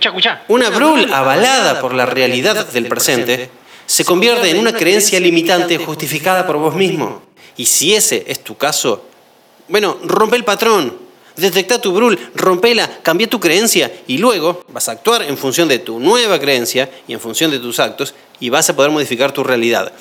Una 0.48 0.70
brul 0.70 1.12
avalada 1.14 1.80
por 1.80 1.94
la 1.94 2.06
realidad 2.06 2.68
del 2.68 2.88
presente 2.88 3.50
se 3.86 4.06
convierte 4.06 4.50
en 4.50 4.60
una 4.60 4.74
creencia 4.74 5.20
limitante 5.20 5.78
justificada 5.78 6.46
por 6.46 6.58
vos 6.58 6.76
mismo. 6.76 7.22
Y 7.58 7.66
si 7.66 7.94
ese 7.94 8.24
es 8.28 8.44
tu 8.44 8.56
caso, 8.58 9.06
bueno, 9.68 9.98
rompe 10.04 10.36
el 10.36 10.44
patrón. 10.44 11.10
Detecta 11.36 11.80
tu 11.80 11.94
brul, 11.94 12.20
rompela, 12.36 13.00
cambia 13.02 13.30
tu 13.30 13.40
creencia 13.40 13.92
y 14.08 14.18
luego 14.18 14.66
vas 14.70 14.90
a 14.90 14.94
actuar 14.94 15.24
en 15.24 15.38
función 15.38 15.70
de 15.70 15.80
tu 15.80 16.00
nueva 16.00 16.38
creencia 16.38 16.90
y 17.08 17.14
en 17.14 17.20
función 17.20 17.50
de 17.50 17.60
tus 17.60 17.80
actos 17.80 18.14
y 18.42 18.50
vas 18.50 18.70
a 18.70 18.76
poder 18.76 18.92
modificar 18.92 19.32
tu 19.32 19.44
realidad. 19.44 19.94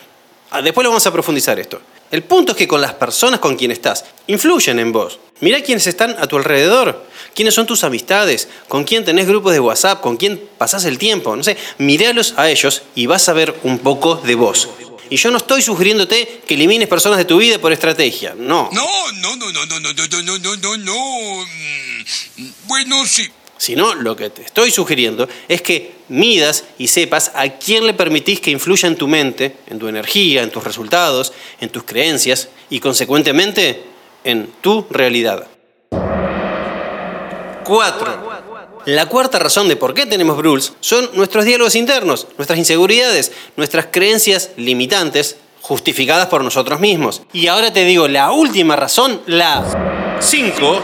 Ah, 0.50 0.62
después 0.62 0.82
lo 0.82 0.90
vamos 0.90 1.06
a 1.06 1.12
profundizar 1.12 1.58
esto. 1.60 1.80
El 2.10 2.22
punto 2.22 2.52
es 2.52 2.58
que 2.58 2.68
con 2.68 2.80
las 2.80 2.94
personas 2.94 3.38
con 3.40 3.56
quien 3.56 3.70
estás 3.70 4.04
influyen 4.26 4.78
en 4.78 4.92
vos. 4.92 5.18
Mira 5.40 5.60
quiénes 5.62 5.86
están 5.86 6.16
a 6.18 6.26
tu 6.26 6.36
alrededor, 6.36 7.06
quiénes 7.34 7.54
son 7.54 7.66
tus 7.66 7.84
amistades, 7.84 8.48
con 8.66 8.84
quién 8.84 9.04
tenés 9.04 9.26
grupos 9.26 9.52
de 9.52 9.60
WhatsApp, 9.60 10.00
con 10.00 10.16
quién 10.16 10.42
pasás 10.56 10.84
el 10.84 10.98
tiempo. 10.98 11.36
No 11.36 11.42
sé, 11.42 11.56
míralos 11.78 12.34
a 12.36 12.48
ellos 12.50 12.82
y 12.94 13.06
vas 13.06 13.28
a 13.28 13.34
ver 13.34 13.54
un 13.62 13.78
poco 13.78 14.16
de 14.16 14.34
vos. 14.34 14.68
Y 15.10 15.16
yo 15.16 15.30
no 15.30 15.38
estoy 15.38 15.62
sugiriéndote 15.62 16.42
que 16.46 16.54
elimines 16.54 16.88
personas 16.88 17.18
de 17.18 17.24
tu 17.24 17.38
vida 17.38 17.58
por 17.58 17.72
estrategia, 17.72 18.34
no. 18.36 18.68
No, 18.72 19.12
no, 19.12 19.36
no, 19.36 19.52
no, 19.52 19.66
no, 19.66 19.80
no, 19.80 19.92
no, 19.92 20.22
no, 20.22 20.38
no, 20.38 20.56
no, 20.56 20.76
no. 20.76 21.46
Bueno, 22.66 23.06
sí 23.06 23.30
sino 23.58 23.94
lo 23.94 24.16
que 24.16 24.30
te 24.30 24.42
estoy 24.42 24.70
sugiriendo 24.70 25.28
es 25.48 25.60
que 25.60 25.92
midas 26.08 26.64
y 26.78 26.88
sepas 26.88 27.32
a 27.34 27.48
quién 27.50 27.86
le 27.86 27.92
permitís 27.92 28.40
que 28.40 28.50
influya 28.50 28.88
en 28.88 28.96
tu 28.96 29.06
mente, 29.06 29.56
en 29.66 29.78
tu 29.78 29.88
energía, 29.88 30.42
en 30.42 30.50
tus 30.50 30.64
resultados, 30.64 31.32
en 31.60 31.68
tus 31.68 31.82
creencias 31.82 32.48
y 32.70 32.80
consecuentemente 32.80 33.82
en 34.24 34.48
tu 34.62 34.86
realidad. 34.90 35.46
4. 37.64 38.38
La 38.86 39.06
cuarta 39.06 39.38
razón 39.38 39.68
de 39.68 39.76
por 39.76 39.92
qué 39.92 40.06
tenemos 40.06 40.38
Bruls 40.38 40.72
son 40.80 41.10
nuestros 41.12 41.44
diálogos 41.44 41.74
internos, 41.74 42.26
nuestras 42.38 42.58
inseguridades, 42.58 43.32
nuestras 43.56 43.88
creencias 43.90 44.50
limitantes 44.56 45.36
justificadas 45.60 46.28
por 46.28 46.42
nosotros 46.42 46.80
mismos. 46.80 47.22
Y 47.34 47.48
ahora 47.48 47.72
te 47.72 47.84
digo 47.84 48.08
la 48.08 48.32
última 48.32 48.76
razón, 48.76 49.20
la 49.26 50.16
5, 50.20 50.82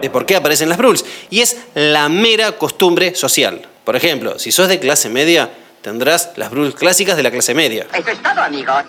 de 0.00 0.10
por 0.10 0.26
qué 0.26 0.36
aparecen 0.36 0.68
las 0.68 0.78
Bruls, 0.78 1.04
y 1.30 1.40
es 1.40 1.56
la 1.74 2.08
mera 2.08 2.52
costumbre 2.52 3.14
social. 3.14 3.66
Por 3.84 3.96
ejemplo, 3.96 4.38
si 4.38 4.52
sos 4.52 4.68
de 4.68 4.78
clase 4.78 5.08
media, 5.08 5.50
tendrás 5.82 6.30
las 6.36 6.50
Bruls 6.50 6.74
clásicas 6.74 7.16
de 7.16 7.22
la 7.22 7.30
clase 7.30 7.54
media. 7.54 7.86
Eso 7.92 8.10
es 8.10 8.22
todo, 8.22 8.42
amigos. 8.42 8.84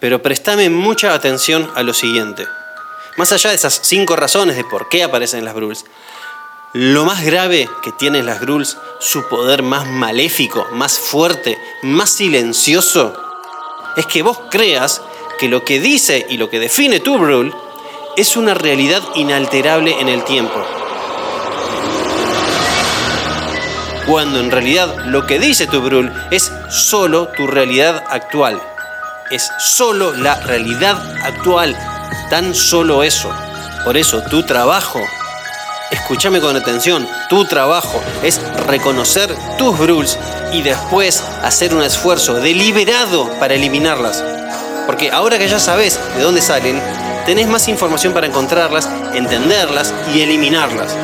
Pero 0.00 0.22
préstame 0.22 0.68
mucha 0.70 1.14
atención 1.14 1.70
a 1.74 1.82
lo 1.82 1.94
siguiente. 1.94 2.46
Más 3.16 3.30
allá 3.30 3.50
de 3.50 3.56
esas 3.56 3.80
cinco 3.82 4.16
razones 4.16 4.56
de 4.56 4.64
por 4.64 4.88
qué 4.88 5.02
aparecen 5.02 5.44
las 5.44 5.54
Bruls, 5.54 5.84
lo 6.72 7.04
más 7.04 7.22
grave 7.22 7.68
que 7.82 7.92
tienen 7.92 8.24
las 8.24 8.40
Gruls, 8.40 8.78
su 8.98 9.28
poder 9.28 9.62
más 9.62 9.86
maléfico, 9.86 10.66
más 10.72 10.98
fuerte, 10.98 11.58
más 11.82 12.10
silencioso, 12.10 13.14
es 13.96 14.06
que 14.06 14.22
vos 14.22 14.40
creas 14.50 15.02
que 15.38 15.48
lo 15.48 15.64
que 15.64 15.80
dice 15.80 16.26
y 16.30 16.38
lo 16.38 16.48
que 16.48 16.58
define 16.58 17.00
tu 17.00 17.18
Brul 17.18 17.54
es 18.16 18.36
una 18.36 18.54
realidad 18.54 19.02
inalterable 19.14 20.00
en 20.00 20.08
el 20.08 20.24
tiempo. 20.24 20.54
Cuando 24.06 24.40
en 24.40 24.50
realidad 24.50 24.94
lo 25.06 25.26
que 25.26 25.38
dice 25.38 25.66
tu 25.66 25.80
Brul 25.80 26.12
es 26.30 26.52
solo 26.68 27.28
tu 27.28 27.46
realidad 27.46 28.04
actual. 28.10 28.60
Es 29.30 29.50
solo 29.58 30.12
la 30.12 30.40
realidad 30.40 30.96
actual. 31.22 31.76
Tan 32.28 32.54
solo 32.54 33.02
eso. 33.02 33.32
Por 33.84 33.96
eso 33.96 34.22
tu 34.22 34.42
trabajo 34.42 35.00
escúchame 35.92 36.40
con 36.40 36.56
atención, 36.56 37.06
tu 37.28 37.44
trabajo 37.44 38.02
es 38.22 38.40
reconocer 38.66 39.34
tus 39.58 39.78
bruls 39.78 40.18
y 40.52 40.62
después 40.62 41.22
hacer 41.42 41.74
un 41.74 41.82
esfuerzo 41.82 42.34
deliberado 42.34 43.28
para 43.38 43.54
eliminarlas. 43.54 44.24
Porque 44.86 45.10
ahora 45.10 45.38
que 45.38 45.48
ya 45.48 45.60
sabes 45.60 46.00
de 46.16 46.22
dónde 46.22 46.40
salen, 46.40 46.80
tenés 47.24 47.46
más 47.48 47.68
información 47.68 48.12
para 48.12 48.26
encontrarlas, 48.26 48.88
entenderlas 49.14 49.94
y 50.14 50.20
eliminarlas. 50.20 50.96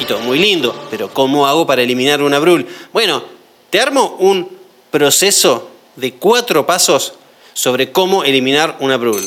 Y 0.00 0.04
todo 0.06 0.20
muy 0.20 0.38
lindo, 0.38 0.88
pero 0.90 1.12
¿cómo 1.12 1.46
hago 1.46 1.66
para 1.66 1.82
eliminar 1.82 2.22
una 2.22 2.38
brul? 2.38 2.66
Bueno, 2.92 3.22
te 3.68 3.80
armo 3.80 4.16
un 4.18 4.48
proceso 4.90 5.68
de 5.96 6.14
cuatro 6.14 6.66
pasos 6.66 7.14
sobre 7.52 7.92
cómo 7.92 8.24
eliminar 8.24 8.76
una 8.80 8.96
brul. 8.96 9.20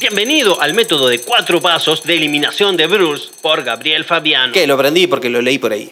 Bienvenido 0.00 0.60
al 0.60 0.74
método 0.74 1.08
de 1.08 1.20
cuatro 1.20 1.60
pasos 1.60 2.04
de 2.04 2.14
eliminación 2.14 2.76
de 2.76 2.86
bruls 2.86 3.30
por 3.42 3.64
Gabriel 3.64 4.04
Fabiano. 4.04 4.52
Que 4.52 4.64
lo 4.64 4.74
aprendí 4.74 5.08
porque 5.08 5.28
lo 5.28 5.42
leí 5.42 5.58
por 5.58 5.72
ahí. 5.72 5.90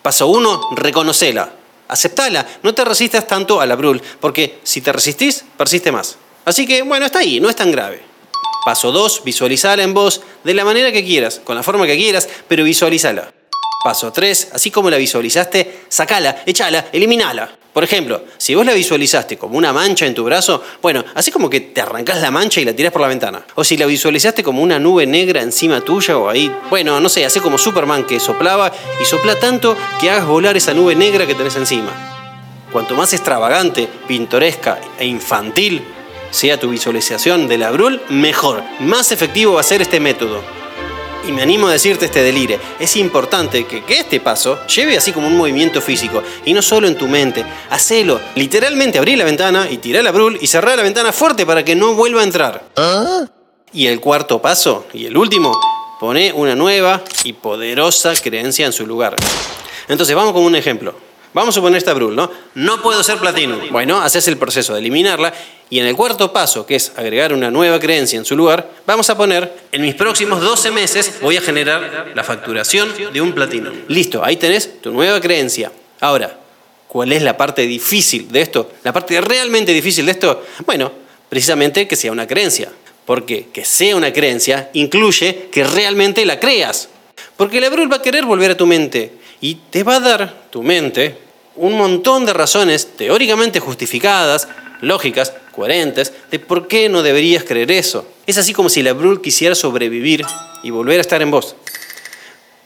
Paso 0.00 0.28
uno, 0.28 0.60
reconocela. 0.76 1.50
Aceptala. 1.88 2.46
No 2.62 2.72
te 2.72 2.84
resistas 2.84 3.26
tanto 3.26 3.60
a 3.60 3.66
la 3.66 3.74
brul, 3.74 4.00
porque 4.20 4.60
si 4.62 4.80
te 4.80 4.92
resistís, 4.92 5.44
persiste 5.56 5.90
más. 5.90 6.18
Así 6.44 6.68
que, 6.68 6.82
bueno, 6.82 7.04
está 7.04 7.18
ahí, 7.18 7.40
no 7.40 7.50
es 7.50 7.56
tan 7.56 7.72
grave. 7.72 8.00
Paso 8.64 8.92
2, 8.92 9.24
visualizala 9.24 9.82
en 9.82 9.92
voz 9.92 10.20
de 10.44 10.54
la 10.54 10.64
manera 10.64 10.92
que 10.92 11.04
quieras, 11.04 11.40
con 11.42 11.56
la 11.56 11.64
forma 11.64 11.84
que 11.84 11.96
quieras, 11.96 12.28
pero 12.46 12.62
visualizala. 12.62 13.32
Paso 13.82 14.12
3, 14.12 14.50
así 14.52 14.70
como 14.70 14.88
la 14.88 14.98
visualizaste, 14.98 15.80
sacala, 15.88 16.44
échala, 16.46 16.86
eliminala. 16.92 17.50
Por 17.76 17.84
ejemplo, 17.84 18.22
si 18.38 18.54
vos 18.54 18.64
la 18.64 18.72
visualizaste 18.72 19.36
como 19.36 19.58
una 19.58 19.70
mancha 19.70 20.06
en 20.06 20.14
tu 20.14 20.24
brazo, 20.24 20.64
bueno, 20.80 21.04
así 21.14 21.30
como 21.30 21.50
que 21.50 21.60
te 21.60 21.82
arrancás 21.82 22.22
la 22.22 22.30
mancha 22.30 22.58
y 22.58 22.64
la 22.64 22.72
tirás 22.72 22.90
por 22.90 23.02
la 23.02 23.08
ventana. 23.08 23.44
O 23.54 23.64
si 23.64 23.76
la 23.76 23.84
visualizaste 23.84 24.42
como 24.42 24.62
una 24.62 24.78
nube 24.78 25.04
negra 25.06 25.42
encima 25.42 25.82
tuya 25.82 26.16
o 26.16 26.30
ahí, 26.30 26.50
bueno, 26.70 26.98
no 27.00 27.10
sé, 27.10 27.26
así 27.26 27.38
como 27.38 27.58
Superman 27.58 28.04
que 28.04 28.18
soplaba 28.18 28.72
y 28.98 29.04
sopla 29.04 29.38
tanto 29.38 29.76
que 30.00 30.08
hagas 30.08 30.26
volar 30.26 30.56
esa 30.56 30.72
nube 30.72 30.94
negra 30.94 31.26
que 31.26 31.34
tenés 31.34 31.56
encima. 31.56 31.90
Cuanto 32.72 32.94
más 32.94 33.12
extravagante, 33.12 33.90
pintoresca 34.08 34.80
e 34.98 35.04
infantil 35.04 35.84
sea 36.30 36.58
tu 36.58 36.70
visualización 36.70 37.46
de 37.46 37.58
la 37.58 37.72
Brul, 37.72 38.00
mejor. 38.08 38.62
Más 38.80 39.12
efectivo 39.12 39.52
va 39.52 39.60
a 39.60 39.64
ser 39.64 39.82
este 39.82 40.00
método 40.00 40.40
y 41.26 41.32
me 41.32 41.42
animo 41.42 41.68
a 41.68 41.72
decirte 41.72 42.06
este 42.06 42.22
delire, 42.22 42.58
es 42.78 42.96
importante 42.96 43.64
que, 43.66 43.84
que, 43.84 43.98
este 43.98 44.20
paso 44.20 44.58
lleve 44.66 44.96
así 44.96 45.12
como 45.12 45.26
un 45.26 45.36
movimiento 45.36 45.80
físico 45.80 46.22
y 46.44 46.52
no 46.52 46.62
solo 46.62 46.86
en 46.88 46.96
tu 46.96 47.08
mente. 47.08 47.44
Hacelo, 47.70 48.20
literalmente 48.34 48.98
abrí 48.98 49.16
la 49.16 49.24
ventana 49.24 49.68
y 49.70 49.78
tirá 49.78 50.02
la 50.02 50.12
brul 50.12 50.38
y 50.40 50.46
cerrá 50.46 50.76
la 50.76 50.82
ventana 50.82 51.12
fuerte 51.12 51.46
para 51.46 51.64
que 51.64 51.74
no 51.74 51.94
vuelva 51.94 52.20
a 52.20 52.24
entrar. 52.24 52.64
Y 53.72 53.86
el 53.86 54.00
cuarto 54.00 54.40
paso, 54.40 54.86
y 54.92 55.06
el 55.06 55.16
último, 55.16 55.52
pone 55.98 56.32
una 56.32 56.54
nueva 56.54 57.02
y 57.24 57.32
poderosa 57.32 58.14
creencia 58.14 58.66
en 58.66 58.72
su 58.72 58.86
lugar. 58.86 59.16
Entonces 59.88 60.14
vamos 60.14 60.32
con 60.32 60.42
un 60.42 60.56
ejemplo. 60.56 61.05
Vamos 61.36 61.54
a 61.58 61.60
poner 61.60 61.76
esta 61.76 61.92
brul, 61.92 62.16
¿no? 62.16 62.30
No 62.54 62.80
puedo 62.80 63.02
ser 63.02 63.18
platino. 63.18 63.58
Bueno, 63.70 64.00
haces 64.00 64.26
el 64.26 64.38
proceso 64.38 64.72
de 64.72 64.78
eliminarla 64.78 65.34
y 65.68 65.78
en 65.80 65.86
el 65.86 65.94
cuarto 65.94 66.32
paso, 66.32 66.64
que 66.64 66.76
es 66.76 66.92
agregar 66.96 67.34
una 67.34 67.50
nueva 67.50 67.78
creencia 67.78 68.18
en 68.18 68.24
su 68.24 68.34
lugar, 68.34 68.70
vamos 68.86 69.10
a 69.10 69.18
poner, 69.18 69.52
en 69.70 69.82
mis 69.82 69.94
próximos 69.94 70.40
12 70.40 70.70
meses 70.70 71.12
voy 71.20 71.36
a 71.36 71.42
generar 71.42 72.10
la 72.14 72.24
facturación 72.24 72.88
de 73.12 73.20
un 73.20 73.34
platino. 73.34 73.70
Listo, 73.88 74.24
ahí 74.24 74.36
tenés 74.36 74.80
tu 74.80 74.90
nueva 74.92 75.20
creencia. 75.20 75.70
Ahora, 76.00 76.38
¿cuál 76.88 77.12
es 77.12 77.20
la 77.20 77.36
parte 77.36 77.66
difícil 77.66 78.32
de 78.32 78.40
esto? 78.40 78.72
La 78.82 78.94
parte 78.94 79.20
realmente 79.20 79.74
difícil 79.74 80.06
de 80.06 80.12
esto, 80.12 80.42
bueno, 80.64 80.90
precisamente 81.28 81.86
que 81.86 81.96
sea 81.96 82.12
una 82.12 82.26
creencia. 82.26 82.72
Porque 83.04 83.48
que 83.52 83.66
sea 83.66 83.94
una 83.94 84.10
creencia 84.10 84.70
incluye 84.72 85.50
que 85.52 85.64
realmente 85.64 86.24
la 86.24 86.40
creas. 86.40 86.88
Porque 87.36 87.60
la 87.60 87.68
brul 87.68 87.92
va 87.92 87.96
a 87.96 88.02
querer 88.02 88.24
volver 88.24 88.52
a 88.52 88.56
tu 88.56 88.64
mente 88.64 89.12
y 89.42 89.56
te 89.68 89.82
va 89.82 89.96
a 89.96 90.00
dar 90.00 90.46
tu 90.48 90.62
mente 90.62 91.25
un 91.56 91.76
montón 91.76 92.26
de 92.26 92.32
razones 92.32 92.88
teóricamente 92.96 93.60
justificadas, 93.60 94.48
lógicas, 94.80 95.32
coherentes, 95.52 96.12
de 96.30 96.38
por 96.38 96.68
qué 96.68 96.88
no 96.88 97.02
deberías 97.02 97.44
creer 97.44 97.70
eso. 97.70 98.06
Es 98.26 98.38
así 98.38 98.52
como 98.52 98.68
si 98.68 98.82
la 98.82 98.92
Brul 98.92 99.20
quisiera 99.22 99.54
sobrevivir 99.54 100.24
y 100.62 100.70
volver 100.70 100.98
a 100.98 101.00
estar 101.02 101.22
en 101.22 101.30
vos. 101.30 101.56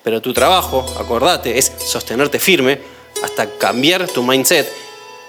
Pero 0.02 0.20
tu 0.20 0.32
trabajo, 0.32 0.84
acordate, 0.98 1.58
es 1.58 1.70
sostenerte 1.78 2.38
firme 2.38 2.80
hasta 3.22 3.58
cambiar 3.58 4.08
tu 4.08 4.22
mindset 4.22 4.66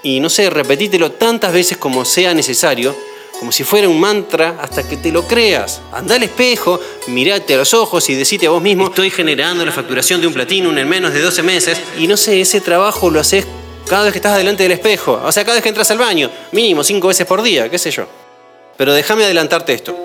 y 0.02 0.18
no 0.18 0.28
sé, 0.28 0.50
repetítelo 0.50 1.12
tantas 1.12 1.52
veces 1.52 1.76
como 1.76 2.04
sea 2.04 2.34
necesario, 2.34 2.94
como 3.42 3.50
si 3.50 3.64
fuera 3.64 3.88
un 3.88 3.98
mantra 3.98 4.56
hasta 4.60 4.88
que 4.88 4.96
te 4.96 5.10
lo 5.10 5.26
creas. 5.26 5.80
Anda 5.90 6.14
al 6.14 6.22
espejo, 6.22 6.78
mirate 7.08 7.54
a 7.54 7.56
los 7.56 7.74
ojos 7.74 8.08
y 8.08 8.14
decite 8.14 8.46
a 8.46 8.50
vos 8.50 8.62
mismo, 8.62 8.86
estoy 8.86 9.10
generando 9.10 9.66
la 9.66 9.72
facturación 9.72 10.20
de 10.20 10.28
un 10.28 10.32
platino 10.32 10.70
en 10.78 10.88
menos 10.88 11.12
de 11.12 11.20
12 11.20 11.42
meses 11.42 11.80
y 11.98 12.06
no 12.06 12.16
sé, 12.16 12.40
ese 12.40 12.60
trabajo 12.60 13.10
lo 13.10 13.18
haces 13.18 13.44
cada 13.88 14.04
vez 14.04 14.12
que 14.12 14.18
estás 14.18 14.36
delante 14.36 14.62
del 14.62 14.70
espejo, 14.70 15.20
o 15.24 15.32
sea, 15.32 15.42
cada 15.42 15.56
vez 15.56 15.64
que 15.64 15.70
entras 15.70 15.90
al 15.90 15.98
baño, 15.98 16.30
mínimo 16.52 16.84
cinco 16.84 17.08
veces 17.08 17.26
por 17.26 17.42
día, 17.42 17.68
qué 17.68 17.78
sé 17.78 17.90
yo. 17.90 18.06
Pero 18.76 18.94
déjame 18.94 19.24
adelantarte 19.24 19.72
esto. 19.72 19.96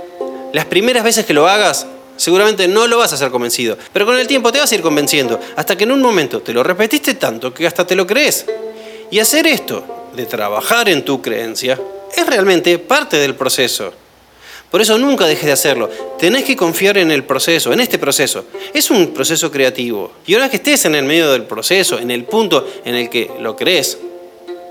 Las 0.52 0.66
primeras 0.66 1.04
veces 1.04 1.24
que 1.24 1.34
lo 1.36 1.48
hagas, 1.48 1.86
seguramente 2.16 2.68
no 2.68 2.88
lo 2.88 2.98
vas 2.98 3.12
a 3.12 3.16
hacer 3.18 3.30
convencido, 3.30 3.78
pero 3.94 4.08
con 4.08 4.18
el 4.18 4.26
tiempo 4.26 4.52
te 4.52 4.58
vas 4.58 4.72
a 4.72 4.74
ir 4.74 4.82
convenciendo, 4.82 5.40
hasta 5.56 5.78
que 5.78 5.84
en 5.84 5.92
un 5.92 6.02
momento 6.02 6.42
te 6.42 6.54
lo 6.54 6.64
repetiste 6.64 7.14
tanto 7.14 7.54
que 7.54 7.68
hasta 7.68 7.86
te 7.86 7.96
lo 7.96 8.08
crees. 8.08 8.48
Y 9.12 9.20
hacer 9.20 9.46
esto, 9.46 10.10
de 10.16 10.26
trabajar 10.26 10.90
en 10.90 11.06
tu 11.06 11.22
creencia, 11.22 11.80
es 12.16 12.26
realmente 12.28 12.78
parte 12.80 13.18
del 13.18 13.36
proceso. 13.36 13.94
Por 14.70 14.82
eso 14.82 14.98
nunca 14.98 15.26
dejes 15.26 15.46
de 15.46 15.52
hacerlo. 15.54 15.90
Tenés 16.20 16.44
que 16.44 16.56
confiar 16.56 16.98
en 16.98 17.10
el 17.10 17.24
proceso, 17.24 17.72
en 17.72 17.80
este 17.80 17.98
proceso. 17.98 18.46
Es 18.74 18.92
un 18.92 19.14
proceso 19.14 19.50
creativo. 19.50 20.12
Y 20.26 20.34
ahora 20.34 20.50
que 20.50 20.58
estés 20.58 20.86
en 20.86 20.96
el 20.96 21.06
medio 21.06 21.32
del 21.32 21.44
proceso, 21.44 21.98
en 21.98 22.12
el 22.12 22.26
punto 22.26 22.68
en 22.84 22.96
el 22.96 23.10
que 23.10 23.32
lo 23.40 23.56
crees, 23.56 23.98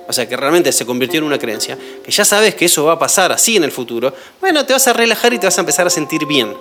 o 0.09 0.12
sea, 0.12 0.28
que 0.28 0.37
realmente 0.37 0.71
se 0.71 0.85
convirtió 0.85 1.19
en 1.19 1.25
una 1.25 1.38
creencia, 1.38 1.78
que 2.05 2.11
ya 2.11 2.25
sabes 2.25 2.55
que 2.55 2.66
eso 2.66 2.85
va 2.85 2.93
a 2.93 2.99
pasar 2.99 3.33
así 3.33 3.57
en 3.57 3.64
el 3.64 3.73
futuro, 3.73 4.12
bueno, 4.40 4.64
te 4.66 4.73
vas 4.73 4.87
a 4.87 4.93
relajar 4.93 5.33
y 5.33 5.38
te 5.38 5.47
vas 5.47 5.57
a 5.57 5.62
empezar 5.62 5.87
a 5.87 5.90
sentir 5.90 6.26
bien. 6.26 6.55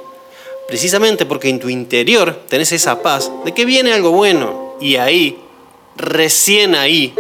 Precisamente 0.67 1.25
porque 1.25 1.49
en 1.49 1.59
tu 1.59 1.69
interior 1.69 2.41
tenés 2.47 2.71
esa 2.71 3.01
paz 3.03 3.31
de 3.43 3.53
que 3.53 3.65
viene 3.65 3.93
algo 3.93 4.11
bueno. 4.11 4.77
Y 4.81 4.95
ahí, 4.95 5.37
recién 5.95 6.73
ahí, 6.73 7.13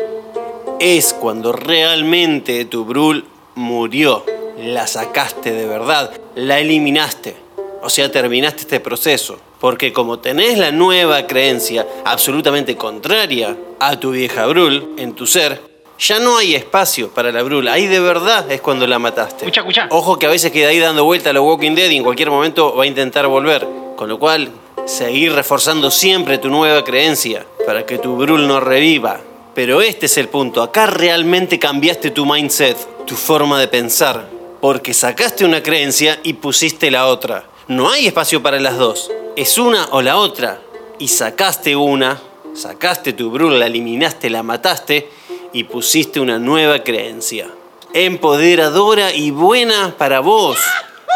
es 0.79 1.13
cuando 1.13 1.51
realmente 1.51 2.65
tu 2.65 2.85
brul 2.85 3.25
murió 3.55 4.23
la 4.57 4.87
sacaste 4.87 5.51
de 5.51 5.65
verdad, 5.65 6.11
la 6.35 6.59
eliminaste. 6.59 7.35
O 7.81 7.89
sea, 7.89 8.11
terminaste 8.11 8.61
este 8.61 8.79
proceso. 8.79 9.39
Porque 9.59 9.93
como 9.93 10.19
tenés 10.19 10.57
la 10.57 10.71
nueva 10.71 11.27
creencia 11.27 11.87
absolutamente 12.03 12.75
contraria 12.75 13.55
a 13.79 13.99
tu 13.99 14.11
vieja 14.11 14.45
Brul 14.47 14.93
en 14.97 15.13
tu 15.13 15.25
ser, 15.25 15.61
ya 15.97 16.19
no 16.19 16.37
hay 16.37 16.55
espacio 16.55 17.09
para 17.09 17.31
la 17.31 17.41
Brul. 17.41 17.67
Ahí 17.67 17.87
de 17.87 17.99
verdad 17.99 18.51
es 18.51 18.61
cuando 18.61 18.85
la 18.85 18.99
mataste. 18.99 19.45
Escucha, 19.45 19.61
escucha. 19.61 19.87
Ojo 19.91 20.19
que 20.19 20.25
a 20.25 20.29
veces 20.29 20.51
queda 20.51 20.69
ahí 20.69 20.79
dando 20.79 21.05
vuelta 21.05 21.29
a 21.29 21.33
los 21.33 21.43
Walking 21.43 21.73
Dead 21.73 21.89
y 21.89 21.97
en 21.97 22.03
cualquier 22.03 22.29
momento 22.29 22.75
va 22.75 22.83
a 22.83 22.87
intentar 22.87 23.27
volver. 23.27 23.65
Con 23.95 24.09
lo 24.09 24.19
cual, 24.19 24.51
seguir 24.85 25.31
reforzando 25.31 25.89
siempre 25.89 26.37
tu 26.37 26.49
nueva 26.49 26.83
creencia 26.83 27.45
para 27.65 27.85
que 27.85 27.97
tu 27.97 28.17
Brul 28.17 28.47
no 28.47 28.59
reviva. 28.59 29.21
Pero 29.53 29.81
este 29.81 30.07
es 30.07 30.17
el 30.17 30.27
punto. 30.27 30.61
Acá 30.61 30.85
realmente 30.85 31.59
cambiaste 31.59 32.11
tu 32.11 32.25
mindset, 32.25 32.77
tu 33.05 33.15
forma 33.15 33.59
de 33.59 33.67
pensar. 33.67 34.29
Porque 34.61 34.93
sacaste 34.93 35.45
una 35.45 35.61
creencia 35.61 36.19
y 36.23 36.33
pusiste 36.33 36.89
la 36.89 37.07
otra. 37.07 37.45
No 37.67 37.89
hay 37.89 38.07
espacio 38.07 38.41
para 38.41 38.59
las 38.59 38.77
dos. 38.77 39.11
Es 39.35 39.57
una 39.57 39.87
o 39.91 40.01
la 40.01 40.17
otra. 40.17 40.59
Y 40.97 41.07
sacaste 41.07 41.75
una, 41.75 42.21
sacaste 42.53 43.13
tu 43.13 43.29
brula, 43.29 43.57
la 43.57 43.67
eliminaste, 43.67 44.29
la 44.29 44.43
mataste 44.43 45.09
y 45.53 45.65
pusiste 45.65 46.19
una 46.19 46.39
nueva 46.39 46.79
creencia. 46.79 47.47
Empoderadora 47.93 49.13
y 49.13 49.31
buena 49.31 49.95
para 49.97 50.19
vos. 50.19 50.57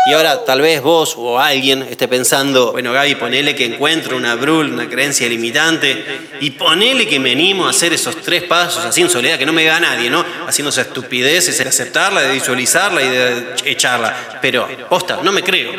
Y 0.10 0.14
ahora 0.14 0.44
tal 0.44 0.62
vez 0.62 0.82
vos 0.82 1.14
o 1.18 1.40
alguien 1.40 1.84
esté 1.84 2.08
pensando, 2.08 2.72
bueno 2.72 2.92
Gaby, 2.92 3.14
ponele 3.14 3.54
que 3.54 3.66
encuentro 3.66 4.18
una 4.18 4.34
brul, 4.34 4.74
una 4.74 4.90
creencia 4.90 5.30
limitante, 5.30 6.04
y 6.42 6.50
ponele 6.50 7.08
que 7.08 7.20
me 7.20 7.34
animo 7.34 7.68
a 7.68 7.70
hacer 7.70 7.94
esos 7.94 8.20
tres 8.24 8.42
pasos 8.42 8.84
así 8.84 9.02
en 9.02 9.10
soledad, 9.12 9.38
que 9.38 9.46
no 9.46 9.54
me 9.54 9.64
vea 9.64 9.80
nadie, 9.80 10.10
¿no? 10.10 10.26
Haciendo 10.48 10.72
esa 10.72 10.82
estupidez, 10.82 11.56
de 11.56 11.70
aceptarla, 11.70 12.22
de 12.22 12.34
visualizarla 12.34 13.04
y 13.04 13.08
de 13.08 13.56
echarla. 13.66 14.40
Pero, 14.42 14.68
posta, 14.90 15.20
no 15.22 15.32
me 15.32 15.44
creo. 15.44 15.74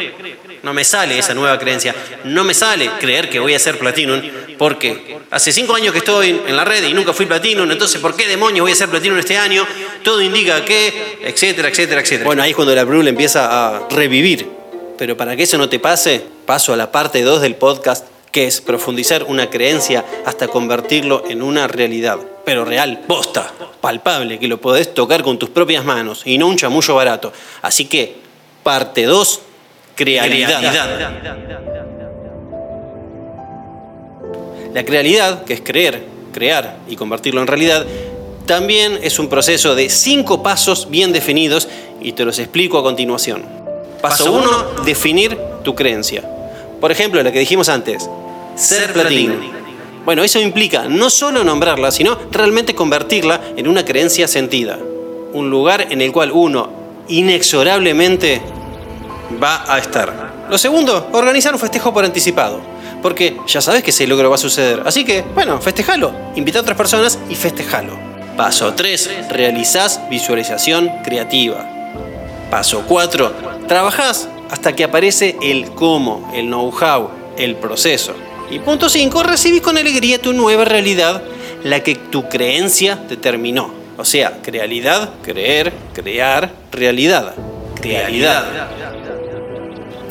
No 0.62 0.74
me 0.74 0.84
sale 0.84 1.18
esa 1.18 1.34
nueva 1.34 1.58
creencia. 1.58 1.94
No 2.24 2.44
me 2.44 2.54
sale 2.54 2.90
creer 3.00 3.30
que 3.30 3.38
voy 3.38 3.54
a 3.54 3.58
ser 3.58 3.78
Platinum 3.78 4.20
porque 4.58 5.16
hace 5.30 5.52
cinco 5.52 5.74
años 5.74 5.92
que 5.92 5.98
estoy 6.00 6.38
en 6.46 6.54
la 6.54 6.64
red 6.64 6.84
y 6.84 6.92
nunca 6.92 7.14
fui 7.14 7.24
Platinum, 7.24 7.70
entonces 7.70 7.98
¿por 7.98 8.14
qué 8.14 8.26
demonios 8.28 8.64
voy 8.64 8.72
a 8.72 8.74
ser 8.74 8.90
Platinum 8.90 9.18
este 9.18 9.38
año? 9.38 9.66
Todo 10.02 10.20
indica 10.20 10.64
que, 10.64 11.18
etcétera, 11.22 11.68
etcétera, 11.68 12.02
etcétera. 12.02 12.26
Bueno, 12.26 12.42
ahí 12.42 12.50
es 12.50 12.56
cuando 12.56 12.74
la 12.74 12.84
Brul 12.84 13.08
empieza 13.08 13.46
a 13.76 13.88
revivir. 13.88 14.46
Pero 14.98 15.16
para 15.16 15.34
que 15.34 15.44
eso 15.44 15.56
no 15.56 15.70
te 15.70 15.78
pase, 15.78 16.22
paso 16.44 16.74
a 16.74 16.76
la 16.76 16.92
parte 16.92 17.22
2 17.22 17.40
del 17.40 17.54
podcast, 17.54 18.06
que 18.32 18.46
es 18.46 18.60
profundizar 18.60 19.24
una 19.24 19.48
creencia 19.48 20.04
hasta 20.26 20.48
convertirlo 20.48 21.24
en 21.26 21.42
una 21.42 21.66
realidad. 21.66 22.18
Pero 22.44 22.66
real, 22.66 23.04
posta, 23.06 23.50
palpable, 23.80 24.38
que 24.38 24.46
lo 24.46 24.60
podés 24.60 24.92
tocar 24.92 25.22
con 25.22 25.38
tus 25.38 25.48
propias 25.48 25.86
manos 25.86 26.20
y 26.26 26.36
no 26.36 26.46
un 26.48 26.58
chamullo 26.58 26.94
barato. 26.94 27.32
Así 27.62 27.86
que, 27.86 28.16
parte 28.62 29.04
2 29.04 29.40
crealidad. 30.04 30.62
La 34.72 34.84
crealidad, 34.84 35.44
que 35.44 35.52
es 35.52 35.60
creer, 35.60 36.04
crear 36.32 36.78
y 36.88 36.96
convertirlo 36.96 37.42
en 37.42 37.46
realidad, 37.46 37.84
también 38.46 38.98
es 39.02 39.18
un 39.18 39.28
proceso 39.28 39.74
de 39.74 39.90
cinco 39.90 40.42
pasos 40.42 40.88
bien 40.88 41.12
definidos 41.12 41.68
y 42.00 42.12
te 42.12 42.24
los 42.24 42.38
explico 42.38 42.78
a 42.78 42.82
continuación. 42.82 43.44
Paso 44.00 44.32
1, 44.32 44.84
definir 44.86 45.36
tu 45.62 45.74
creencia. 45.74 46.22
Por 46.80 46.90
ejemplo, 46.90 47.22
la 47.22 47.30
que 47.30 47.38
dijimos 47.38 47.68
antes, 47.68 48.08
ser 48.56 48.94
platino. 48.94 49.34
Bueno, 50.06 50.24
eso 50.24 50.40
implica 50.40 50.88
no 50.88 51.10
solo 51.10 51.44
nombrarla, 51.44 51.90
sino 51.90 52.16
realmente 52.30 52.74
convertirla 52.74 53.38
en 53.54 53.68
una 53.68 53.84
creencia 53.84 54.26
sentida. 54.26 54.78
Un 55.34 55.50
lugar 55.50 55.88
en 55.90 56.00
el 56.00 56.10
cual 56.10 56.32
uno 56.32 56.70
inexorablemente 57.08 58.40
va 59.42 59.64
a 59.72 59.78
estar. 59.78 60.12
Lo 60.48 60.58
segundo, 60.58 61.08
organizar 61.12 61.52
un 61.52 61.60
festejo 61.60 61.92
por 61.92 62.04
anticipado. 62.04 62.60
Porque 63.02 63.36
ya 63.46 63.60
sabes 63.60 63.82
que 63.82 63.90
ese 63.90 64.06
logro 64.06 64.28
va 64.28 64.34
a 64.34 64.38
suceder. 64.38 64.82
Así 64.84 65.04
que, 65.04 65.22
bueno, 65.34 65.60
festejalo. 65.60 66.12
Invita 66.34 66.58
a 66.58 66.62
otras 66.62 66.76
personas 66.76 67.18
y 67.28 67.34
festejalo. 67.34 67.98
Paso 68.36 68.74
3. 68.74 69.28
Realizás 69.30 70.00
visualización 70.10 70.90
creativa. 71.02 71.66
Paso 72.50 72.84
4. 72.86 73.32
Trabajás 73.68 74.28
hasta 74.50 74.74
que 74.74 74.84
aparece 74.84 75.36
el 75.42 75.70
cómo, 75.70 76.30
el 76.34 76.46
know-how, 76.46 77.10
el 77.38 77.56
proceso. 77.56 78.14
Y 78.50 78.58
punto 78.58 78.88
5. 78.88 79.22
Recibís 79.22 79.62
con 79.62 79.78
alegría 79.78 80.20
tu 80.20 80.32
nueva 80.32 80.64
realidad, 80.64 81.22
la 81.62 81.80
que 81.80 81.94
tu 81.94 82.28
creencia 82.28 82.96
determinó. 82.96 83.72
O 83.96 84.04
sea, 84.04 84.38
crealidad, 84.42 85.10
creer, 85.22 85.72
crear, 85.94 86.50
realidad. 86.72 87.34
Realidad. 87.80 88.44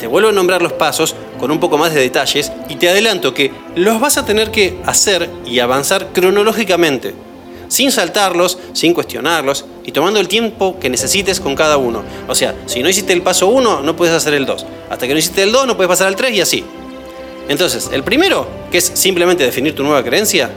Te 0.00 0.06
vuelvo 0.06 0.30
a 0.30 0.32
nombrar 0.32 0.62
los 0.62 0.72
pasos 0.72 1.14
con 1.38 1.50
un 1.50 1.60
poco 1.60 1.76
más 1.76 1.92
de 1.92 2.00
detalles 2.00 2.50
y 2.70 2.76
te 2.76 2.88
adelanto 2.88 3.34
que 3.34 3.52
los 3.76 4.00
vas 4.00 4.16
a 4.16 4.24
tener 4.24 4.50
que 4.50 4.78
hacer 4.86 5.28
y 5.44 5.58
avanzar 5.58 6.08
cronológicamente, 6.14 7.14
sin 7.68 7.92
saltarlos, 7.92 8.58
sin 8.72 8.94
cuestionarlos 8.94 9.66
y 9.84 9.92
tomando 9.92 10.18
el 10.18 10.26
tiempo 10.26 10.78
que 10.80 10.88
necesites 10.88 11.38
con 11.38 11.54
cada 11.54 11.76
uno. 11.76 12.02
O 12.28 12.34
sea, 12.34 12.54
si 12.64 12.82
no 12.82 12.88
hiciste 12.88 13.12
el 13.12 13.20
paso 13.20 13.48
1, 13.48 13.82
no 13.82 13.94
puedes 13.94 14.14
hacer 14.14 14.32
el 14.32 14.46
2. 14.46 14.64
Hasta 14.88 15.06
que 15.06 15.12
no 15.12 15.18
hiciste 15.18 15.42
el 15.42 15.52
2, 15.52 15.66
no 15.66 15.76
puedes 15.76 15.90
pasar 15.90 16.08
al 16.08 16.16
3 16.16 16.34
y 16.34 16.40
así. 16.40 16.64
Entonces, 17.50 17.90
el 17.92 18.02
primero, 18.02 18.48
que 18.72 18.78
es 18.78 18.90
simplemente 18.94 19.44
definir 19.44 19.74
tu 19.74 19.82
nueva 19.82 20.02
creencia, 20.02 20.50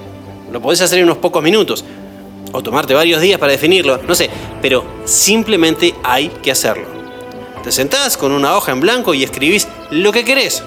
lo 0.53 0.61
podés 0.61 0.79
hacer 0.79 0.99
en 0.99 1.05
unos 1.05 1.17
pocos 1.17 1.43
minutos 1.43 1.83
o 2.53 2.63
tomarte 2.63 2.93
varios 2.93 3.19
días 3.19 3.39
para 3.39 3.51
definirlo, 3.51 3.99
no 4.07 4.15
sé, 4.15 4.29
pero 4.61 4.85
simplemente 5.03 5.93
hay 6.01 6.29
que 6.41 6.51
hacerlo. 6.51 7.02
Te 7.63 7.71
sentás 7.71 8.17
con 8.17 8.33
una 8.33 8.57
hoja 8.57 8.73
en 8.73 8.81
blanco 8.81 9.13
y 9.13 9.23
escribís 9.23 9.69
lo 9.89 10.11
que 10.11 10.25
querés, 10.25 10.61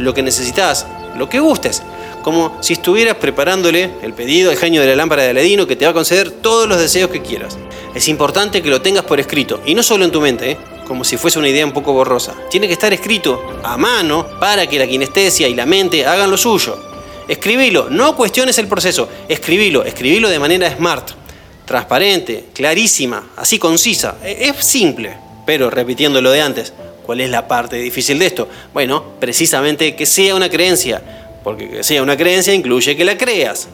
lo 0.00 0.12
que 0.12 0.24
necesitas, 0.24 0.88
lo 1.16 1.28
que 1.28 1.38
gustes, 1.38 1.84
como 2.24 2.58
si 2.60 2.72
estuvieras 2.72 3.16
preparándole 3.16 3.90
el 4.02 4.12
pedido 4.12 4.50
al 4.50 4.56
genio 4.56 4.80
de 4.80 4.88
la 4.88 4.96
lámpara 4.96 5.22
de 5.22 5.30
Aladino 5.30 5.68
que 5.68 5.76
te 5.76 5.84
va 5.84 5.92
a 5.92 5.94
conceder 5.94 6.32
todos 6.32 6.68
los 6.68 6.80
deseos 6.80 7.10
que 7.10 7.22
quieras. 7.22 7.56
Es 7.94 8.08
importante 8.08 8.60
que 8.60 8.70
lo 8.70 8.82
tengas 8.82 9.04
por 9.04 9.20
escrito, 9.20 9.60
y 9.64 9.76
no 9.76 9.84
solo 9.84 10.04
en 10.04 10.10
tu 10.10 10.20
mente, 10.20 10.50
¿eh? 10.50 10.56
como 10.88 11.04
si 11.04 11.16
fuese 11.16 11.38
una 11.38 11.48
idea 11.48 11.64
un 11.64 11.72
poco 11.72 11.92
borrosa. 11.92 12.34
Tiene 12.50 12.66
que 12.66 12.72
estar 12.72 12.92
escrito 12.92 13.60
a 13.62 13.76
mano 13.76 14.26
para 14.40 14.66
que 14.66 14.80
la 14.80 14.86
kinestesia 14.88 15.46
y 15.46 15.54
la 15.54 15.64
mente 15.64 16.04
hagan 16.04 16.28
lo 16.28 16.36
suyo. 16.36 16.76
Escribilo, 17.28 17.88
no 17.88 18.16
cuestiones 18.16 18.58
el 18.58 18.66
proceso, 18.66 19.08
escribilo, 19.28 19.84
escribilo 19.84 20.28
de 20.28 20.40
manera 20.40 20.74
smart, 20.76 21.10
transparente, 21.64 22.46
clarísima, 22.52 23.28
así 23.36 23.60
concisa. 23.60 24.16
E-, 24.24 24.48
es 24.48 24.56
simple. 24.64 25.31
Pero 25.44 25.70
repitiendo 25.70 26.20
lo 26.20 26.30
de 26.30 26.40
antes, 26.40 26.72
¿cuál 27.04 27.20
es 27.20 27.30
la 27.30 27.48
parte 27.48 27.76
difícil 27.76 28.18
de 28.18 28.26
esto? 28.26 28.48
Bueno, 28.72 29.04
precisamente 29.18 29.96
que 29.96 30.06
sea 30.06 30.34
una 30.34 30.48
creencia, 30.48 31.02
porque 31.42 31.68
que 31.68 31.84
sea 31.84 32.02
una 32.02 32.16
creencia 32.16 32.54
incluye 32.54 32.96
que 32.96 33.04
la 33.04 33.16
creas. 33.18 33.68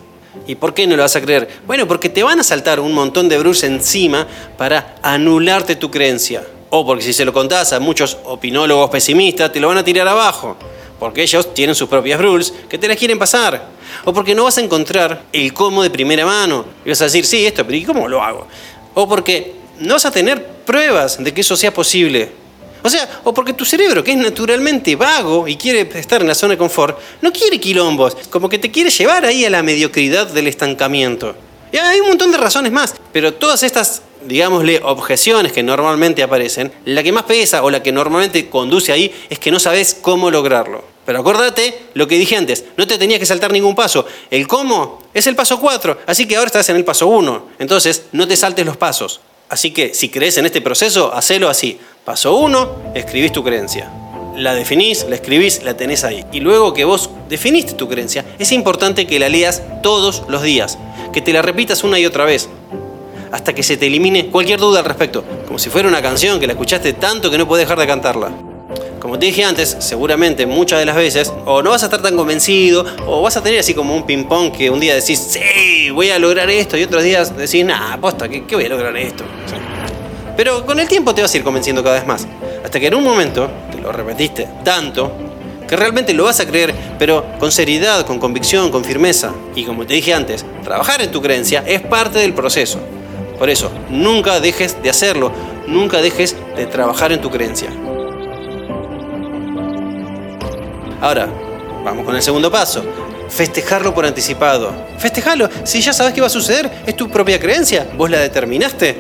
¿Y 0.47 0.55
por 0.55 0.75
qué 0.75 0.87
no 0.87 0.97
lo 0.97 1.03
vas 1.03 1.17
a 1.17 1.21
creer? 1.21 1.49
Bueno, 1.67 1.87
porque 1.87 2.09
te 2.09 2.23
van 2.23 2.41
a 2.41 2.43
saltar 2.43 2.81
un 2.81 2.93
montón 2.93 3.29
de 3.29 3.39
brus 3.39 3.65
encima 3.65 4.27
para 4.57 4.97
anularte 5.03 5.77
tu 5.77 5.91
creencia. 5.91 6.43
O 6.71 6.87
porque 6.87 7.03
si 7.03 7.13
se 7.13 7.25
lo 7.25 7.33
contás 7.33 7.73
a 7.73 7.81
muchos 7.81 8.19
opinólogos 8.25 8.91
pesimistas, 8.91 9.53
te 9.53 9.61
lo 9.61 9.69
van 9.69 9.79
a 9.79 9.85
tirar 9.85 10.07
abajo. 10.07 10.57
Porque 10.99 11.23
ellos 11.23 11.55
tienen 11.55 11.75
sus 11.75 11.89
propias 11.89 12.21
rules 12.21 12.53
que 12.69 12.79
te 12.79 12.89
las 12.89 12.97
quieren 12.97 13.19
pasar. 13.19 13.69
O 14.05 14.13
porque 14.13 14.35
no 14.35 14.45
vas 14.45 14.59
a 14.59 14.61
encontrar 14.61 15.23
el 15.33 15.53
cómo 15.53 15.83
de 15.83 15.91
primera 15.91 16.27
mano. 16.27 16.65
Y 16.85 16.91
vas 16.91 17.01
a 17.01 17.05
decir, 17.05 17.25
sí, 17.25 17.47
esto, 17.47 17.65
pero 17.65 17.77
¿y 17.77 17.85
cómo 17.85 18.09
lo 18.09 18.23
hago? 18.23 18.47
O 18.95 19.09
porque 19.09 19.55
no 19.81 19.95
vas 19.95 20.07
a 20.07 20.11
tener 20.11 20.45
pruebas 20.65 21.23
de 21.23 21.33
que 21.33 21.41
eso 21.41 21.57
sea 21.57 21.73
posible. 21.73 22.31
O 22.83 22.91
sea, 22.91 23.21
o 23.25 23.35
porque 23.35 23.53
tu 23.53 23.65
cerebro, 23.65 24.05
que 24.05 24.13
es 24.13 24.17
naturalmente 24.17 24.95
vago 24.95 25.49
y 25.49 25.57
quiere 25.57 25.89
estar 25.99 26.21
en 26.21 26.29
la 26.29 26.35
zona 26.35 26.55
de 26.55 26.59
confort, 26.59 26.99
no 27.21 27.33
quiere 27.33 27.59
quilombos, 27.59 28.17
como 28.31 28.49
que 28.49 28.59
te 28.59 28.71
quiere 28.71 28.91
llevar 28.91 29.25
ahí 29.25 29.45
a 29.45 29.51
la 29.51 29.63
mediocridad 29.63 30.29
del 30.29 30.47
estancamiento. 30.47 31.35
Y 31.73 31.77
hay 31.77 32.01
un 32.01 32.09
montón 32.09 32.31
de 32.31 32.39
razones 32.39 32.73
más, 32.73 32.95
pero 33.13 33.35
todas 33.35 33.63
estas, 33.63 34.03
digámosle, 34.25 34.81
objeciones 34.85 35.53
que 35.53 35.63
normalmente 35.63 36.23
aparecen, 36.23 36.73
la 36.85 37.03
que 37.03 37.13
más 37.13 37.25
pesa 37.25 37.63
o 37.63 37.71
la 37.71 37.83
que 37.83 37.93
normalmente 37.93 38.49
conduce 38.49 38.93
ahí 38.93 39.13
es 39.29 39.39
que 39.39 39.51
no 39.51 39.59
sabes 39.59 39.97
cómo 40.01 40.31
lograrlo. 40.31 40.85
Pero 41.05 41.21
acuérdate 41.21 41.87
lo 41.95 42.07
que 42.07 42.19
dije 42.19 42.37
antes, 42.37 42.65
no 42.77 42.87
te 42.87 42.99
tenías 42.99 43.19
que 43.19 43.27
saltar 43.27 43.51
ningún 43.51 43.75
paso. 43.75 44.07
El 44.31 44.47
cómo 44.47 45.03
es 45.13 45.27
el 45.27 45.35
paso 45.35 45.59
4, 45.59 46.01
así 46.07 46.27
que 46.27 46.37
ahora 46.37 46.47
estás 46.47 46.69
en 46.69 46.77
el 46.77 46.85
paso 46.85 47.07
1. 47.07 47.47
Entonces, 47.59 48.05
no 48.13 48.29
te 48.29 48.37
saltes 48.37 48.65
los 48.65 48.77
pasos. 48.77 49.21
Así 49.49 49.71
que 49.71 49.95
si 49.95 50.11
crees 50.11 50.37
en 50.37 50.47
este 50.47 50.61
proceso, 50.61 51.13
hacelo 51.15 51.49
así. 51.49 51.79
Paso 52.05 52.37
1, 52.37 52.93
escribís 52.95 53.33
tu 53.33 53.43
creencia. 53.43 53.91
La 54.37 54.55
definís, 54.55 55.05
la 55.09 55.17
escribís, 55.17 55.63
la 55.63 55.77
tenés 55.77 56.05
ahí. 56.05 56.25
Y 56.33 56.41
luego 56.41 56.75
que 56.75 56.85
vos 56.85 57.11
definiste 57.29 57.73
tu 57.73 57.89
creencia, 57.89 58.25
es 58.39 58.53
importante 58.53 59.07
que 59.07 59.19
la 59.19 59.29
leas 59.29 59.63
todos 59.83 60.25
los 60.29 60.43
días, 60.43 60.79
que 61.13 61.21
te 61.21 61.33
la 61.33 61.43
repitas 61.43 61.83
una 61.83 61.99
y 61.99 62.07
otra 62.07 62.25
vez, 62.25 62.49
hasta 63.33 63.55
que 63.55 63.63
se 63.63 63.77
te 63.77 63.87
elimine 63.87 64.29
cualquier 64.29 64.61
duda 64.61 64.81
al 64.81 64.85
respecto, 64.85 65.25
como 65.47 65.59
si 65.59 65.71
fuera 65.71 65.89
una 65.89 66.03
canción 66.03 66.39
que 66.39 66.47
la 66.47 66.53
escuchaste 66.53 66.93
tanto 66.93 67.31
que 67.31 67.39
no 67.39 67.49
puedes 67.49 67.67
dejar 67.67 67.79
de 67.79 67.87
cantarla. 67.87 68.31
Como 69.01 69.19
te 69.19 69.27
dije 69.27 69.45
antes, 69.45 69.77
seguramente 69.79 70.45
muchas 70.45 70.79
de 70.81 70.85
las 70.85 70.97
veces 70.97 71.33
o 71.47 71.63
no 71.63 71.71
vas 71.71 71.83
a 71.83 71.87
estar 71.87 72.03
tan 72.03 72.17
convencido 72.17 72.85
o 73.07 73.23
vas 73.23 73.37
a 73.37 73.43
tener 73.43 73.61
así 73.61 73.73
como 73.73 73.95
un 73.95 74.05
ping-pong 74.05 74.53
que 74.53 74.71
un 74.71 74.81
día 74.81 74.95
decís, 74.95 75.19
sí, 75.19 75.91
voy 75.91 76.11
a 76.11 76.19
lograr 76.19 76.51
esto 76.51 76.77
y 76.77 76.83
otros 76.83 77.03
días 77.03 77.37
decís, 77.37 77.65
nah, 77.65 77.95
aposta, 77.95 78.29
¿qué, 78.29 78.43
voy 78.51 78.67
a 78.67 78.69
lograr 78.69 78.97
esto? 78.97 79.25
Pero 80.37 80.67
con 80.67 80.79
el 80.79 80.89
tiempo 80.89 81.15
te 81.15 81.23
vas 81.23 81.33
a 81.33 81.37
ir 81.37 81.45
convenciendo 81.45 81.83
cada 81.83 81.97
vez 81.97 82.07
más. 82.07 82.27
Hasta 82.65 82.79
que 82.79 82.89
en 82.89 82.95
un 82.95 83.05
momento 83.05 83.49
te 83.73 83.81
lo 83.81 83.91
repetiste 83.93 84.49
tanto 84.65 85.13
que 85.69 85.77
realmente 85.77 86.15
lo 86.15 86.25
vas 86.25 86.41
a 86.41 86.47
creer, 86.47 86.75
pero 86.99 87.25
con 87.39 87.53
seriedad, 87.53 88.05
con 88.07 88.19
convicción, 88.19 88.71
con 88.71 88.85
firmeza. 88.85 89.33
Y 89.55 89.65
como 89.65 89.87
te 89.87 89.95
dije 89.95 90.15
antes, 90.15 90.45
trabajar 90.65 91.03
en 91.03 91.11
tu 91.11 91.21
creencia 91.21 91.63
es 91.67 91.83
parte 91.83 92.19
del 92.19 92.35
proceso. 92.35 92.79
Por 93.39 93.51
eso, 93.51 93.71
nunca 93.91 94.41
dejes 94.41 94.83
de 94.83 94.91
hacerlo, 94.91 95.31
nunca 95.67 96.01
dejes 96.01 96.37
de 96.57 96.67
trabajar 96.67 97.13
en 97.13 97.21
tu 97.21 97.31
creencia. 97.31 97.71
Ahora, 101.01 101.29
vamos 101.85 102.05
con 102.05 102.15
el 102.17 102.23
segundo 102.23 102.51
paso. 102.51 102.83
festejarlo 103.29 103.95
por 103.95 104.07
anticipado. 104.07 104.73
Festejalo, 104.99 105.49
si 105.65 105.81
ya 105.81 105.93
sabes 105.93 106.15
qué 106.15 106.21
va 106.21 106.29
a 106.29 106.31
suceder, 106.31 106.71
es 106.87 106.97
tu 106.97 107.09
propia 107.09 107.39
creencia, 107.39 107.87
vos 107.97 108.11
la 108.11 108.21
determinaste. 108.21 108.97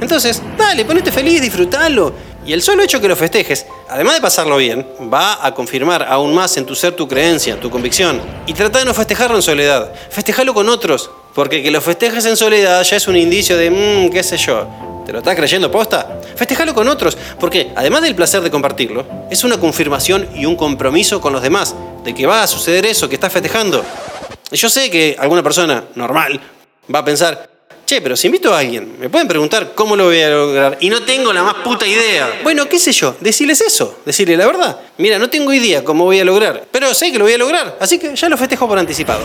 Entonces, 0.00 0.42
dale, 0.58 0.84
ponete 0.84 1.12
feliz, 1.12 1.40
disfrutalo. 1.40 2.12
Y 2.44 2.52
el 2.52 2.62
solo 2.62 2.82
hecho 2.82 3.00
que 3.00 3.06
lo 3.08 3.16
festejes, 3.16 3.66
además 3.88 4.14
de 4.14 4.22
pasarlo 4.22 4.56
bien, 4.56 4.86
va 5.12 5.44
a 5.44 5.54
confirmar 5.54 6.02
aún 6.08 6.34
más 6.34 6.56
en 6.56 6.64
tu 6.64 6.74
ser 6.74 6.96
tu 6.96 7.06
creencia, 7.06 7.60
tu 7.60 7.68
convicción. 7.70 8.20
Y 8.46 8.54
trata 8.54 8.78
de 8.78 8.86
no 8.86 8.94
festejarlo 8.94 9.36
en 9.36 9.42
soledad, 9.42 9.92
festejalo 10.08 10.54
con 10.54 10.68
otros, 10.68 11.10
porque 11.34 11.62
que 11.62 11.70
lo 11.70 11.80
festejes 11.82 12.24
en 12.24 12.36
soledad 12.36 12.82
ya 12.82 12.96
es 12.96 13.06
un 13.08 13.16
indicio 13.16 13.58
de, 13.58 13.70
mmm, 13.70 14.10
qué 14.10 14.22
sé 14.22 14.38
yo, 14.38 14.66
¿Te 15.10 15.14
lo 15.14 15.18
estás 15.18 15.34
creyendo 15.34 15.72
posta? 15.72 16.20
Festejalo 16.36 16.72
con 16.72 16.86
otros, 16.86 17.18
porque 17.40 17.72
además 17.74 18.02
del 18.02 18.14
placer 18.14 18.42
de 18.42 18.48
compartirlo, 18.48 19.04
es 19.28 19.42
una 19.42 19.58
confirmación 19.58 20.28
y 20.36 20.46
un 20.46 20.54
compromiso 20.54 21.20
con 21.20 21.32
los 21.32 21.42
demás 21.42 21.74
de 22.04 22.14
que 22.14 22.26
va 22.26 22.44
a 22.44 22.46
suceder 22.46 22.86
eso 22.86 23.08
que 23.08 23.16
estás 23.16 23.32
festejando. 23.32 23.84
Yo 24.52 24.70
sé 24.70 24.88
que 24.88 25.16
alguna 25.18 25.42
persona 25.42 25.82
normal 25.96 26.40
va 26.94 27.00
a 27.00 27.04
pensar, 27.04 27.50
che, 27.84 28.00
pero 28.00 28.16
si 28.16 28.28
invito 28.28 28.54
a 28.54 28.60
alguien, 28.60 29.00
me 29.00 29.08
pueden 29.08 29.26
preguntar 29.26 29.72
cómo 29.74 29.96
lo 29.96 30.04
voy 30.04 30.20
a 30.20 30.30
lograr 30.30 30.78
y 30.78 30.88
no 30.88 31.02
tengo 31.02 31.32
la 31.32 31.42
más 31.42 31.54
puta 31.54 31.88
idea. 31.88 32.38
Bueno, 32.44 32.68
qué 32.68 32.78
sé 32.78 32.92
yo, 32.92 33.16
decirles 33.18 33.60
eso, 33.62 33.98
decirle 34.06 34.36
la 34.36 34.46
verdad. 34.46 34.78
Mira, 34.98 35.18
no 35.18 35.28
tengo 35.28 35.52
idea 35.52 35.82
cómo 35.82 36.04
voy 36.04 36.20
a 36.20 36.24
lograr, 36.24 36.68
pero 36.70 36.94
sé 36.94 37.10
que 37.10 37.18
lo 37.18 37.24
voy 37.24 37.34
a 37.34 37.38
lograr, 37.38 37.78
así 37.80 37.98
que 37.98 38.14
ya 38.14 38.28
lo 38.28 38.36
festejo 38.36 38.68
por 38.68 38.78
anticipado. 38.78 39.22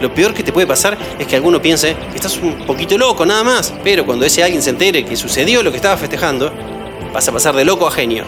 Lo 0.00 0.12
peor 0.12 0.34
que 0.34 0.42
te 0.42 0.52
puede 0.52 0.66
pasar 0.66 0.96
es 1.18 1.26
que 1.26 1.36
alguno 1.36 1.60
piense 1.60 1.96
que 2.10 2.16
estás 2.16 2.36
un 2.38 2.66
poquito 2.66 2.98
loco, 2.98 3.24
nada 3.24 3.42
más. 3.42 3.72
Pero 3.82 4.04
cuando 4.04 4.26
ese 4.26 4.42
alguien 4.42 4.62
se 4.62 4.70
entere 4.70 5.04
que 5.04 5.16
sucedió 5.16 5.62
lo 5.62 5.70
que 5.70 5.76
estaba 5.76 5.96
festejando, 5.96 6.52
vas 7.12 7.26
a 7.26 7.32
pasar 7.32 7.56
de 7.56 7.64
loco 7.64 7.86
a 7.86 7.90
genio. 7.90 8.24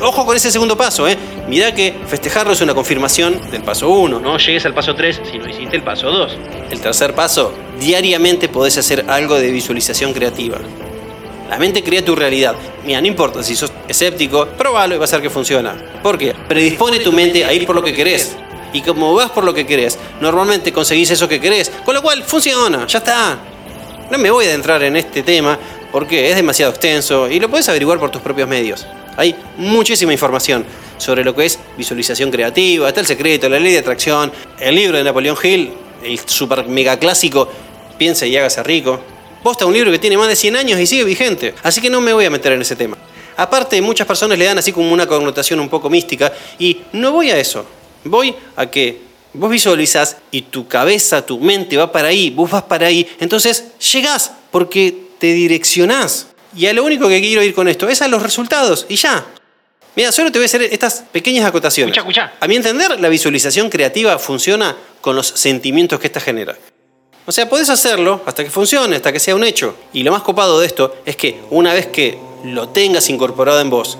Ojo 0.00 0.24
con 0.24 0.34
ese 0.34 0.50
segundo 0.50 0.76
paso, 0.76 1.06
¿eh? 1.06 1.16
Mirá 1.46 1.74
que 1.74 1.94
festejarlo 2.06 2.54
es 2.54 2.60
una 2.62 2.74
confirmación 2.74 3.38
del 3.50 3.62
paso 3.62 3.90
1. 3.90 4.20
No 4.20 4.38
llegues 4.38 4.64
al 4.64 4.72
paso 4.72 4.94
3 4.94 5.20
si 5.30 5.38
no 5.38 5.48
hiciste 5.48 5.76
el 5.76 5.82
paso 5.82 6.10
2. 6.10 6.36
El 6.70 6.80
tercer 6.80 7.14
paso, 7.14 7.52
diariamente 7.78 8.48
podés 8.48 8.78
hacer 8.78 9.04
algo 9.08 9.38
de 9.38 9.50
visualización 9.50 10.14
creativa. 10.14 10.58
La 11.50 11.58
mente 11.58 11.82
crea 11.82 12.02
tu 12.02 12.16
realidad. 12.16 12.54
Mira, 12.86 13.00
no 13.00 13.08
importa 13.08 13.42
si 13.42 13.56
sos 13.56 13.72
escéptico, 13.88 14.46
probalo 14.46 14.94
y 14.94 14.98
vas 14.98 15.12
a 15.12 15.16
ver 15.16 15.24
que 15.24 15.30
funciona. 15.30 15.76
¿Por 16.02 16.16
qué? 16.16 16.34
Predispone 16.48 17.00
tu 17.00 17.12
mente 17.12 17.44
a 17.44 17.52
ir 17.52 17.66
por 17.66 17.74
lo 17.74 17.82
que 17.82 17.92
querés. 17.92 18.36
Y 18.72 18.82
como 18.82 19.14
vas 19.14 19.30
por 19.30 19.44
lo 19.44 19.54
que 19.54 19.66
querés, 19.66 19.98
normalmente 20.20 20.72
conseguís 20.72 21.10
eso 21.10 21.28
que 21.28 21.40
querés. 21.40 21.70
Con 21.84 21.94
lo 21.94 22.02
cual, 22.02 22.22
funciona, 22.22 22.86
ya 22.86 22.98
está. 22.98 23.38
No 24.10 24.18
me 24.18 24.30
voy 24.30 24.46
a 24.46 24.48
adentrar 24.48 24.82
en 24.82 24.96
este 24.96 25.22
tema 25.22 25.58
porque 25.92 26.30
es 26.30 26.36
demasiado 26.36 26.70
extenso 26.70 27.28
y 27.28 27.40
lo 27.40 27.48
puedes 27.48 27.68
averiguar 27.68 27.98
por 27.98 28.10
tus 28.10 28.22
propios 28.22 28.48
medios. 28.48 28.86
Hay 29.16 29.34
muchísima 29.56 30.12
información 30.12 30.64
sobre 30.98 31.24
lo 31.24 31.34
que 31.34 31.46
es 31.46 31.58
visualización 31.76 32.30
creativa, 32.30 32.88
está 32.88 33.00
el 33.00 33.06
secreto, 33.06 33.48
la 33.48 33.58
ley 33.58 33.72
de 33.72 33.78
atracción, 33.78 34.32
el 34.58 34.74
libro 34.74 34.98
de 34.98 35.04
Napoleón 35.04 35.36
Hill, 35.42 35.72
el 36.04 36.18
super 36.18 36.66
mega 36.66 36.98
clásico 36.98 37.48
Piensa 38.00 38.26
y 38.26 38.34
hágase 38.34 38.62
rico. 38.62 38.98
Posta 39.42 39.66
un 39.66 39.74
libro 39.74 39.90
que 39.90 39.98
tiene 39.98 40.16
más 40.16 40.26
de 40.26 40.34
100 40.34 40.56
años 40.56 40.80
y 40.80 40.86
sigue 40.86 41.04
vigente, 41.04 41.54
así 41.62 41.82
que 41.82 41.90
no 41.90 42.00
me 42.00 42.14
voy 42.14 42.24
a 42.24 42.30
meter 42.30 42.52
en 42.52 42.62
ese 42.62 42.74
tema. 42.74 42.96
Aparte, 43.36 43.82
muchas 43.82 44.06
personas 44.06 44.38
le 44.38 44.46
dan 44.46 44.56
así 44.56 44.72
como 44.72 44.90
una 44.90 45.06
connotación 45.06 45.60
un 45.60 45.68
poco 45.68 45.90
mística 45.90 46.32
y 46.58 46.80
no 46.94 47.12
voy 47.12 47.30
a 47.30 47.36
eso. 47.36 47.66
Voy 48.04 48.34
a 48.56 48.66
que 48.66 49.00
vos 49.32 49.50
visualizas 49.50 50.16
y 50.30 50.42
tu 50.42 50.66
cabeza, 50.66 51.24
tu 51.24 51.38
mente 51.38 51.76
va 51.76 51.92
para 51.92 52.08
ahí, 52.08 52.30
vos 52.30 52.50
vas 52.50 52.62
para 52.64 52.86
ahí, 52.86 53.08
entonces 53.20 53.64
llegás 53.92 54.32
porque 54.50 54.96
te 55.18 55.32
direccionás. 55.32 56.28
Y 56.56 56.66
a 56.66 56.72
lo 56.72 56.84
único 56.84 57.08
que 57.08 57.20
quiero 57.20 57.42
ir 57.42 57.54
con 57.54 57.68
esto 57.68 57.88
es 57.88 58.02
a 58.02 58.08
los 58.08 58.22
resultados 58.22 58.86
y 58.88 58.96
ya. 58.96 59.24
Mira, 59.96 60.12
solo 60.12 60.32
te 60.32 60.38
voy 60.38 60.44
a 60.44 60.46
hacer 60.46 60.62
estas 60.62 61.04
pequeñas 61.12 61.44
acotaciones. 61.44 61.96
Escucha, 61.96 62.22
escucha. 62.24 62.38
A 62.44 62.48
mi 62.48 62.56
entender, 62.56 62.98
la 63.00 63.08
visualización 63.08 63.68
creativa 63.70 64.18
funciona 64.18 64.76
con 65.00 65.16
los 65.16 65.28
sentimientos 65.28 65.98
que 66.00 66.06
ésta 66.06 66.20
genera. 66.20 66.56
O 67.26 67.32
sea, 67.32 67.48
podés 67.48 67.68
hacerlo 67.70 68.22
hasta 68.26 68.42
que 68.42 68.50
funcione, 68.50 68.96
hasta 68.96 69.12
que 69.12 69.20
sea 69.20 69.34
un 69.34 69.44
hecho. 69.44 69.76
Y 69.92 70.02
lo 70.02 70.12
más 70.12 70.22
copado 70.22 70.58
de 70.58 70.66
esto 70.66 70.96
es 71.04 71.16
que 71.16 71.40
una 71.50 71.74
vez 71.74 71.86
que 71.88 72.18
lo 72.44 72.68
tengas 72.70 73.08
incorporado 73.10 73.60
en 73.60 73.70
vos 73.70 73.98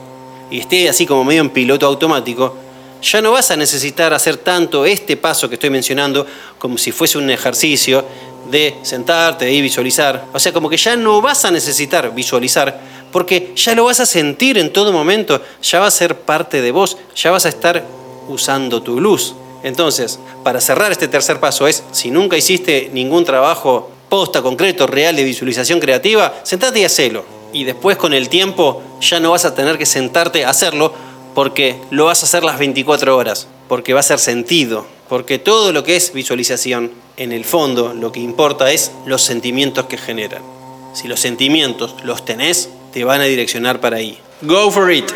y 0.50 0.60
esté 0.60 0.88
así 0.88 1.06
como 1.06 1.24
medio 1.24 1.42
en 1.42 1.50
piloto 1.50 1.86
automático, 1.86 2.56
ya 3.02 3.20
no 3.20 3.32
vas 3.32 3.50
a 3.50 3.56
necesitar 3.56 4.12
hacer 4.12 4.36
tanto 4.36 4.84
este 4.86 5.16
paso 5.16 5.48
que 5.48 5.54
estoy 5.54 5.70
mencionando 5.70 6.26
como 6.58 6.78
si 6.78 6.92
fuese 6.92 7.18
un 7.18 7.30
ejercicio 7.30 8.04
de 8.50 8.76
sentarte 8.82 9.50
y 9.52 9.60
visualizar. 9.60 10.26
O 10.32 10.38
sea, 10.38 10.52
como 10.52 10.68
que 10.68 10.76
ya 10.76 10.96
no 10.96 11.20
vas 11.20 11.44
a 11.44 11.50
necesitar 11.50 12.14
visualizar 12.14 12.80
porque 13.12 13.52
ya 13.56 13.74
lo 13.74 13.84
vas 13.84 14.00
a 14.00 14.06
sentir 14.06 14.58
en 14.58 14.72
todo 14.72 14.92
momento, 14.92 15.40
ya 15.62 15.80
va 15.80 15.86
a 15.86 15.90
ser 15.90 16.16
parte 16.16 16.60
de 16.60 16.70
vos, 16.70 16.96
ya 17.16 17.30
vas 17.30 17.46
a 17.46 17.48
estar 17.48 17.84
usando 18.28 18.82
tu 18.82 19.00
luz. 19.00 19.34
Entonces, 19.62 20.18
para 20.42 20.60
cerrar 20.60 20.92
este 20.92 21.08
tercer 21.08 21.40
paso 21.40 21.66
es, 21.66 21.82
si 21.92 22.10
nunca 22.10 22.36
hiciste 22.36 22.90
ningún 22.92 23.24
trabajo 23.24 23.90
posta, 24.08 24.42
concreto, 24.42 24.86
real 24.86 25.16
de 25.16 25.24
visualización 25.24 25.80
creativa, 25.80 26.34
sentate 26.42 26.80
y 26.80 26.84
hacelo. 26.84 27.24
Y 27.52 27.64
después 27.64 27.96
con 27.96 28.14
el 28.14 28.28
tiempo 28.28 28.82
ya 29.00 29.20
no 29.20 29.32
vas 29.32 29.44
a 29.44 29.54
tener 29.54 29.76
que 29.76 29.86
sentarte 29.86 30.44
a 30.44 30.50
hacerlo 30.50 30.92
porque 31.40 31.80
lo 31.90 32.04
vas 32.04 32.22
a 32.22 32.26
hacer 32.26 32.44
las 32.44 32.58
24 32.58 33.16
horas, 33.16 33.48
porque 33.66 33.94
va 33.94 34.00
a 34.00 34.02
ser 34.02 34.18
sentido, 34.18 34.86
porque 35.08 35.38
todo 35.38 35.72
lo 35.72 35.84
que 35.84 35.96
es 35.96 36.12
visualización, 36.12 36.92
en 37.16 37.32
el 37.32 37.46
fondo 37.46 37.94
lo 37.94 38.12
que 38.12 38.20
importa 38.20 38.70
es 38.70 38.92
los 39.06 39.22
sentimientos 39.22 39.86
que 39.86 39.96
generan. 39.96 40.42
Si 40.92 41.08
los 41.08 41.18
sentimientos 41.18 41.94
los 42.04 42.26
tenés, 42.26 42.68
te 42.92 43.04
van 43.04 43.22
a 43.22 43.24
direccionar 43.24 43.80
para 43.80 43.96
ahí. 43.96 44.18
Go 44.42 44.70
for 44.70 44.92
it. 44.92 45.10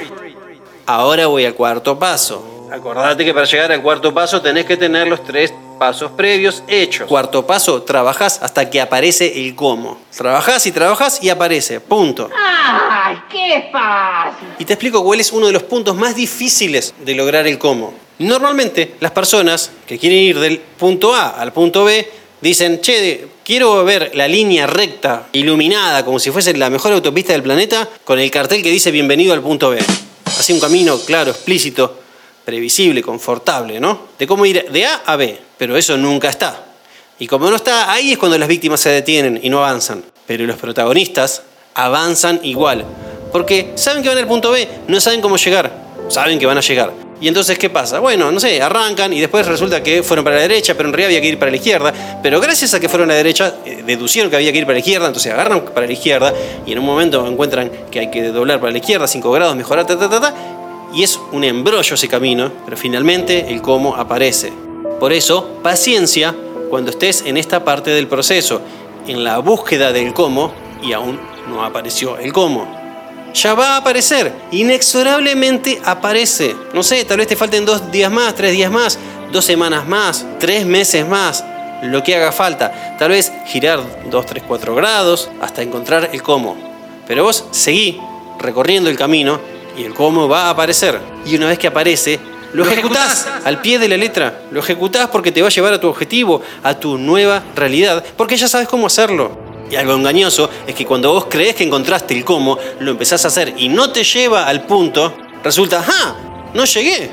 Ahora 0.87 1.26
voy 1.26 1.44
al 1.44 1.52
cuarto 1.52 1.98
paso. 1.98 2.42
Acordate 2.72 3.22
que 3.22 3.34
para 3.34 3.44
llegar 3.44 3.70
al 3.72 3.82
cuarto 3.82 4.14
paso 4.14 4.40
tenés 4.40 4.64
que 4.64 4.78
tener 4.78 5.06
los 5.06 5.22
tres 5.24 5.52
pasos 5.78 6.12
previos 6.12 6.62
hechos. 6.68 7.06
Cuarto 7.08 7.46
paso, 7.46 7.82
trabajás 7.82 8.40
hasta 8.42 8.70
que 8.70 8.80
aparece 8.80 9.44
el 9.44 9.54
cómo. 9.54 9.98
Trabajás 10.16 10.66
y 10.66 10.72
trabajás 10.72 11.22
y 11.22 11.28
aparece. 11.28 11.80
Punto. 11.80 12.30
¡Ay, 12.34 13.16
qué 13.30 13.68
fácil! 13.70 14.48
Y 14.58 14.64
te 14.64 14.74
explico 14.74 15.02
cuál 15.04 15.20
es 15.20 15.32
uno 15.32 15.46
de 15.46 15.52
los 15.52 15.64
puntos 15.64 15.96
más 15.96 16.14
difíciles 16.14 16.94
de 17.04 17.14
lograr 17.14 17.46
el 17.46 17.58
cómo. 17.58 17.94
Normalmente 18.18 18.94
las 19.00 19.10
personas 19.10 19.70
que 19.87 19.98
quieren 19.98 20.18
ir 20.18 20.38
del 20.38 20.58
punto 20.58 21.14
A 21.14 21.30
al 21.30 21.52
punto 21.52 21.84
B 21.84 22.08
dicen, 22.40 22.80
che, 22.80 23.26
quiero 23.42 23.84
ver 23.84 24.12
la 24.14 24.28
línea 24.28 24.66
recta, 24.66 25.26
iluminada, 25.32 26.04
como 26.04 26.18
si 26.18 26.30
fuese 26.30 26.54
la 26.56 26.70
mejor 26.70 26.92
autopista 26.92 27.32
del 27.32 27.42
planeta, 27.42 27.88
con 28.04 28.20
el 28.20 28.30
cartel 28.30 28.62
que 28.62 28.70
dice 28.70 28.90
bienvenido 28.90 29.32
al 29.32 29.40
punto 29.40 29.70
B. 29.70 29.78
Así 30.26 30.52
un 30.52 30.60
camino 30.60 30.98
claro, 30.98 31.30
explícito, 31.30 32.04
previsible, 32.44 33.02
confortable, 33.02 33.80
¿no? 33.80 34.09
De 34.18 34.26
cómo 34.26 34.44
ir 34.46 34.70
de 34.70 34.87
A 34.87 35.02
a 35.07 35.16
B, 35.16 35.38
pero 35.57 35.76
eso 35.76 35.96
nunca 35.96 36.28
está. 36.28 36.64
Y 37.18 37.26
como 37.26 37.48
no 37.48 37.57
está, 37.57 37.92
ahí 37.92 38.12
es 38.12 38.18
cuando 38.18 38.37
las 38.38 38.48
víctimas 38.48 38.80
se 38.80 38.90
detienen 38.90 39.40
y 39.42 39.48
no 39.48 39.59
avanzan. 39.59 40.04
Pero 40.26 40.44
los 40.46 40.57
protagonistas 40.57 41.42
avanzan 41.74 42.40
igual, 42.42 42.85
porque 43.33 43.72
saben 43.76 44.02
que 44.02 44.09
van 44.09 44.18
al 44.18 44.26
punto 44.26 44.50
B, 44.50 44.68
no 44.88 45.00
saben 45.00 45.20
cómo 45.20 45.37
llegar, 45.37 45.72
saben 46.09 46.38
que 46.38 46.46
van 46.46 46.59
a 46.59 46.61
llegar. 46.61 46.92
Y 47.20 47.28
entonces, 47.28 47.59
¿qué 47.59 47.70
pasa? 47.70 48.00
Bueno, 48.00 48.30
no 48.30 48.40
sé, 48.40 48.61
arrancan 48.61 49.12
y 49.12 49.20
después 49.20 49.46
resulta 49.46 49.83
que 49.83 50.02
fueron 50.02 50.24
para 50.24 50.37
la 50.37 50.42
derecha, 50.42 50.74
pero 50.74 50.88
en 50.88 50.92
realidad 50.92 51.09
había 51.09 51.20
que 51.20 51.28
ir 51.28 51.38
para 51.38 51.50
la 51.50 51.57
izquierda. 51.57 52.20
Pero 52.22 52.40
gracias 52.40 52.74
a 52.74 52.80
que 52.80 52.88
fueron 52.88 53.09
a 53.11 53.12
la 53.12 53.16
derecha, 53.16 53.54
eh, 53.64 53.83
deducieron 53.87 54.30
que 54.30 54.37
había 54.37 54.52
que 54.52 54.59
ir 54.59 54.64
para 54.64 54.74
la 54.74 54.80
izquierda, 54.80 55.07
entonces 55.07 55.33
agarran 55.33 55.64
para 55.64 55.87
la 55.87 55.92
izquierda 55.92 56.35
y 56.66 56.72
en 56.72 56.78
un 56.80 56.85
momento 56.85 57.26
encuentran 57.26 57.70
que 57.90 58.00
hay 58.00 58.11
que 58.11 58.24
doblar 58.24 58.61
para 58.61 58.72
la 58.72 58.78
izquierda, 58.78 59.07
5 59.07 59.30
grados, 59.30 59.57
mejorar, 59.57 59.87
ta, 59.87 59.98
ta, 59.98 60.11
ta, 60.11 60.20
ta, 60.20 60.35
y 60.94 61.02
es 61.02 61.18
un 61.33 61.44
embrollo 61.44 61.94
ese 61.94 62.09
camino, 62.09 62.50
pero 62.64 62.76
finalmente 62.76 63.52
el 63.52 63.61
cómo 63.61 63.96
aparece. 63.96 64.52
Por 65.00 65.12
eso, 65.12 65.59
paciencia 65.62 66.35
cuando 66.70 66.90
estés 66.90 67.22
en 67.26 67.37
esta 67.37 67.64
parte 67.64 67.90
del 67.90 68.07
proceso, 68.07 68.61
en 69.07 69.24
la 69.24 69.38
búsqueda 69.38 69.92
del 69.92 70.14
cómo, 70.14 70.52
y 70.83 70.92
aún 70.92 71.18
no 71.48 71.64
apareció 71.64 72.18
el 72.18 72.33
cómo. 72.33 72.83
Ya 73.35 73.54
va 73.54 73.74
a 73.74 73.76
aparecer, 73.78 74.33
inexorablemente 74.52 75.80
aparece. 75.85 76.54
No 76.72 76.83
sé, 76.83 77.04
tal 77.04 77.18
vez 77.18 77.26
te 77.26 77.37
falten 77.37 77.64
dos 77.64 77.90
días 77.90 78.11
más, 78.11 78.35
tres 78.35 78.52
días 78.52 78.70
más, 78.70 78.98
dos 79.33 79.44
semanas 79.44 79.88
más, 79.88 80.24
tres 80.38 80.64
meses 80.64 81.07
más, 81.07 81.44
lo 81.83 82.02
que 82.04 82.14
haga 82.14 82.30
falta. 82.30 82.96
Tal 82.98 83.11
vez 83.11 83.33
girar 83.46 83.80
dos, 84.09 84.26
tres, 84.26 84.44
cuatro 84.46 84.74
grados 84.76 85.28
hasta 85.40 85.62
encontrar 85.62 86.11
el 86.12 86.22
cómo. 86.22 86.57
Pero 87.09 87.24
vos 87.24 87.44
seguí 87.50 88.00
recorriendo 88.38 88.88
el 88.88 88.96
camino 88.96 89.40
y 89.76 89.84
el 89.84 89.94
cómo 89.94 90.28
va 90.28 90.46
a 90.46 90.50
aparecer. 90.50 91.00
Y 91.26 91.37
una 91.37 91.46
vez 91.46 91.58
que 91.58 91.66
aparece, 91.66 92.18
lo 92.52 92.64
ejecutás 92.64 93.26
al 93.44 93.60
pie 93.60 93.78
de 93.78 93.88
la 93.88 93.96
letra. 93.96 94.42
Lo 94.50 94.60
ejecutás 94.60 95.08
porque 95.08 95.32
te 95.32 95.42
va 95.42 95.48
a 95.48 95.50
llevar 95.50 95.72
a 95.72 95.80
tu 95.80 95.88
objetivo, 95.88 96.40
a 96.62 96.78
tu 96.78 96.98
nueva 96.98 97.42
realidad, 97.56 98.04
porque 98.16 98.37
ya 98.37 98.46
sabes 98.46 98.68
cómo 98.68 98.87
hacerlo. 98.87 99.37
Y 99.70 99.76
algo 99.76 99.94
engañoso 99.94 100.48
es 100.66 100.74
que 100.74 100.87
cuando 100.87 101.12
vos 101.12 101.26
crees 101.28 101.56
que 101.56 101.64
encontraste 101.64 102.14
el 102.14 102.24
cómo, 102.24 102.58
lo 102.80 102.92
empezás 102.92 103.24
a 103.24 103.28
hacer 103.28 103.54
y 103.56 103.68
no 103.68 103.90
te 103.90 104.04
lleva 104.04 104.46
al 104.46 104.66
punto, 104.66 105.12
resulta, 105.42 105.84
¡ah! 105.87 106.14
No 106.54 106.64
llegué. 106.64 107.10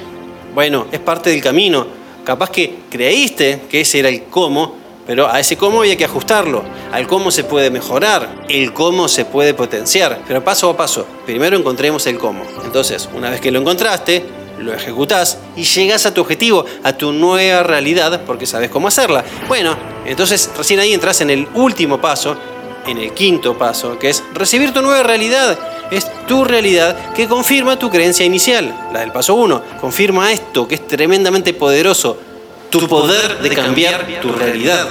Bueno, 0.54 0.88
es 0.92 1.00
parte 1.00 1.32
del 1.32 1.42
camino. 1.42 1.88
Capaz 2.24 2.52
que 2.52 2.82
creíste 2.90 3.64
que 3.68 3.82
ese 3.82 4.00
era 4.00 4.10
el 4.10 4.26
cómo, 4.26 4.76
pero 5.06 5.32
a 5.32 5.40
ese 5.40 5.58
cómo 5.58 5.82
había 5.82 5.98
que 5.98 6.06
ajustarlo. 6.06 6.64
Al 6.92 7.08
cómo 7.08 7.32
se 7.32 7.44
puede 7.44 7.70
mejorar, 7.70 8.46
el 8.50 8.74
cómo 8.74 9.08
se 9.08 9.26
puede 9.26 9.54
potenciar. 9.54 10.22
Pero 10.28 10.44
paso 10.44 10.70
a 10.70 10.78
paso, 10.78 11.06
primero 11.26 11.58
encontremos 11.58 12.06
el 12.08 12.18
cómo. 12.18 12.44
Entonces, 12.64 13.10
una 13.14 13.30
vez 13.30 13.42
que 13.42 13.52
lo 13.52 13.60
encontraste, 13.60 14.26
lo 14.60 14.74
ejecutás 14.74 15.38
y 15.56 15.64
llegas 15.64 16.06
a 16.06 16.14
tu 16.14 16.22
objetivo, 16.22 16.66
a 16.84 16.94
tu 16.94 17.12
nueva 17.12 17.64
realidad, 17.64 18.22
porque 18.26 18.46
sabes 18.46 18.70
cómo 18.70 18.88
hacerla. 18.88 19.24
Bueno, 19.48 19.76
entonces 20.06 20.50
recién 20.56 20.80
ahí 20.80 20.94
entras 20.94 21.22
en 21.22 21.30
el 21.30 21.48
último 21.56 22.00
paso, 22.00 22.38
en 22.88 22.98
el 22.98 23.14
quinto 23.14 23.58
paso, 23.58 23.98
que 23.98 24.10
es 24.10 24.24
recibir 24.34 24.74
tu 24.74 24.82
nueva 24.82 25.04
realidad. 25.04 25.58
Es 25.92 26.10
tu 26.26 26.46
realidad 26.46 27.14
que 27.14 27.28
confirma 27.28 27.78
tu 27.78 27.90
creencia 27.90 28.26
inicial, 28.26 28.90
la 28.94 29.02
del 29.02 29.12
paso 29.12 29.36
1. 29.36 29.62
Confirma 29.82 30.32
esto, 30.32 30.68
que 30.68 30.76
es 30.76 30.88
tremendamente 30.88 31.54
poderoso, 31.54 32.18
tu 32.72 32.88
poder 32.88 33.40
de 33.40 33.50
cambiar 33.50 34.22
tu 34.22 34.32
realidad. 34.32 34.88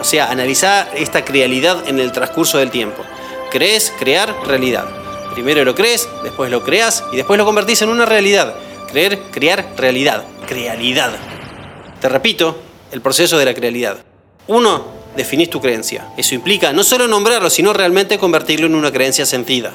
O 0.00 0.04
sea, 0.04 0.30
analizar 0.30 0.90
esta 0.94 1.20
realidad 1.22 1.88
en 1.88 1.98
el 1.98 2.12
transcurso 2.12 2.58
del 2.58 2.70
tiempo. 2.70 3.02
Crees, 3.50 3.92
crear, 3.98 4.34
realidad. 4.46 4.84
Primero 5.32 5.64
lo 5.64 5.74
crees, 5.74 6.08
después 6.22 6.50
lo 6.50 6.62
creas 6.62 7.02
y 7.12 7.16
después 7.16 7.38
lo 7.38 7.44
convertís 7.44 7.80
en 7.82 7.88
una 7.88 8.04
realidad. 8.04 8.54
Creer, 8.90 9.18
crear, 9.30 9.72
realidad. 9.76 10.24
Crealidad. 10.46 11.12
Te 12.00 12.08
repito, 12.08 12.58
el 12.92 13.00
proceso 13.00 13.38
de 13.38 13.44
la 13.44 13.54
crealidad. 13.54 13.98
Uno, 14.48 14.84
definís 15.16 15.48
tu 15.48 15.60
creencia. 15.60 16.08
Eso 16.16 16.34
implica 16.34 16.72
no 16.72 16.84
solo 16.84 17.08
nombrarlo, 17.08 17.48
sino 17.48 17.72
realmente 17.72 18.18
convertirlo 18.18 18.66
en 18.66 18.74
una 18.74 18.92
creencia 18.92 19.24
sentida. 19.24 19.72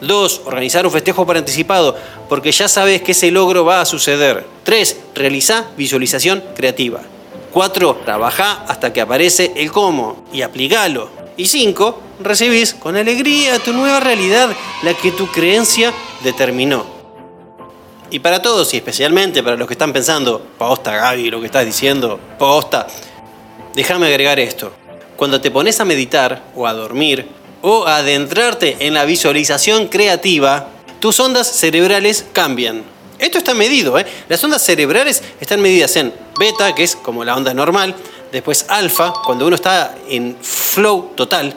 Dos, 0.00 0.42
organizar 0.44 0.86
un 0.86 0.92
festejo 0.92 1.26
por 1.26 1.36
anticipado, 1.36 1.96
porque 2.28 2.52
ya 2.52 2.68
sabes 2.68 3.02
que 3.02 3.12
ese 3.12 3.30
logro 3.30 3.64
va 3.64 3.80
a 3.80 3.84
suceder. 3.84 4.46
Tres, 4.64 4.98
realiza 5.14 5.66
visualización 5.76 6.42
creativa. 6.54 7.00
Cuatro, 7.52 8.00
trabaja 8.04 8.64
hasta 8.68 8.92
que 8.92 9.00
aparece 9.00 9.52
el 9.56 9.72
cómo 9.72 10.24
y 10.32 10.42
aplicalo. 10.42 11.10
Y 11.36 11.46
cinco, 11.46 12.00
recibís 12.20 12.74
con 12.74 12.96
alegría 12.96 13.58
tu 13.58 13.72
nueva 13.72 14.00
realidad, 14.00 14.50
la 14.82 14.94
que 14.94 15.10
tu 15.12 15.26
creencia 15.28 15.92
determinó. 16.22 16.98
Y 18.10 18.20
para 18.20 18.40
todos, 18.40 18.72
y 18.74 18.78
especialmente 18.78 19.42
para 19.42 19.56
los 19.56 19.66
que 19.66 19.74
están 19.74 19.92
pensando, 19.92 20.40
posta 20.56 20.96
Gaby, 20.96 21.30
lo 21.30 21.40
que 21.40 21.46
estás 21.46 21.66
diciendo, 21.66 22.18
posta, 22.38 22.86
déjame 23.74 24.06
agregar 24.06 24.38
esto. 24.38 24.72
Cuando 25.16 25.40
te 25.40 25.50
pones 25.50 25.78
a 25.80 25.84
meditar 25.84 26.42
o 26.54 26.66
a 26.66 26.72
dormir 26.72 27.37
o 27.62 27.86
adentrarte 27.86 28.76
en 28.80 28.94
la 28.94 29.04
visualización 29.04 29.88
creativa, 29.88 30.68
tus 31.00 31.18
ondas 31.20 31.50
cerebrales 31.50 32.24
cambian. 32.32 32.82
Esto 33.18 33.38
está 33.38 33.54
medido, 33.54 33.98
¿eh? 33.98 34.06
Las 34.28 34.42
ondas 34.44 34.64
cerebrales 34.64 35.22
están 35.40 35.60
medidas 35.60 35.96
en 35.96 36.12
beta, 36.38 36.74
que 36.74 36.84
es 36.84 36.94
como 36.94 37.24
la 37.24 37.36
onda 37.36 37.52
normal, 37.52 37.94
después 38.30 38.66
alfa, 38.68 39.12
cuando 39.24 39.46
uno 39.46 39.56
está 39.56 39.96
en 40.08 40.36
flow 40.40 41.12
total, 41.16 41.54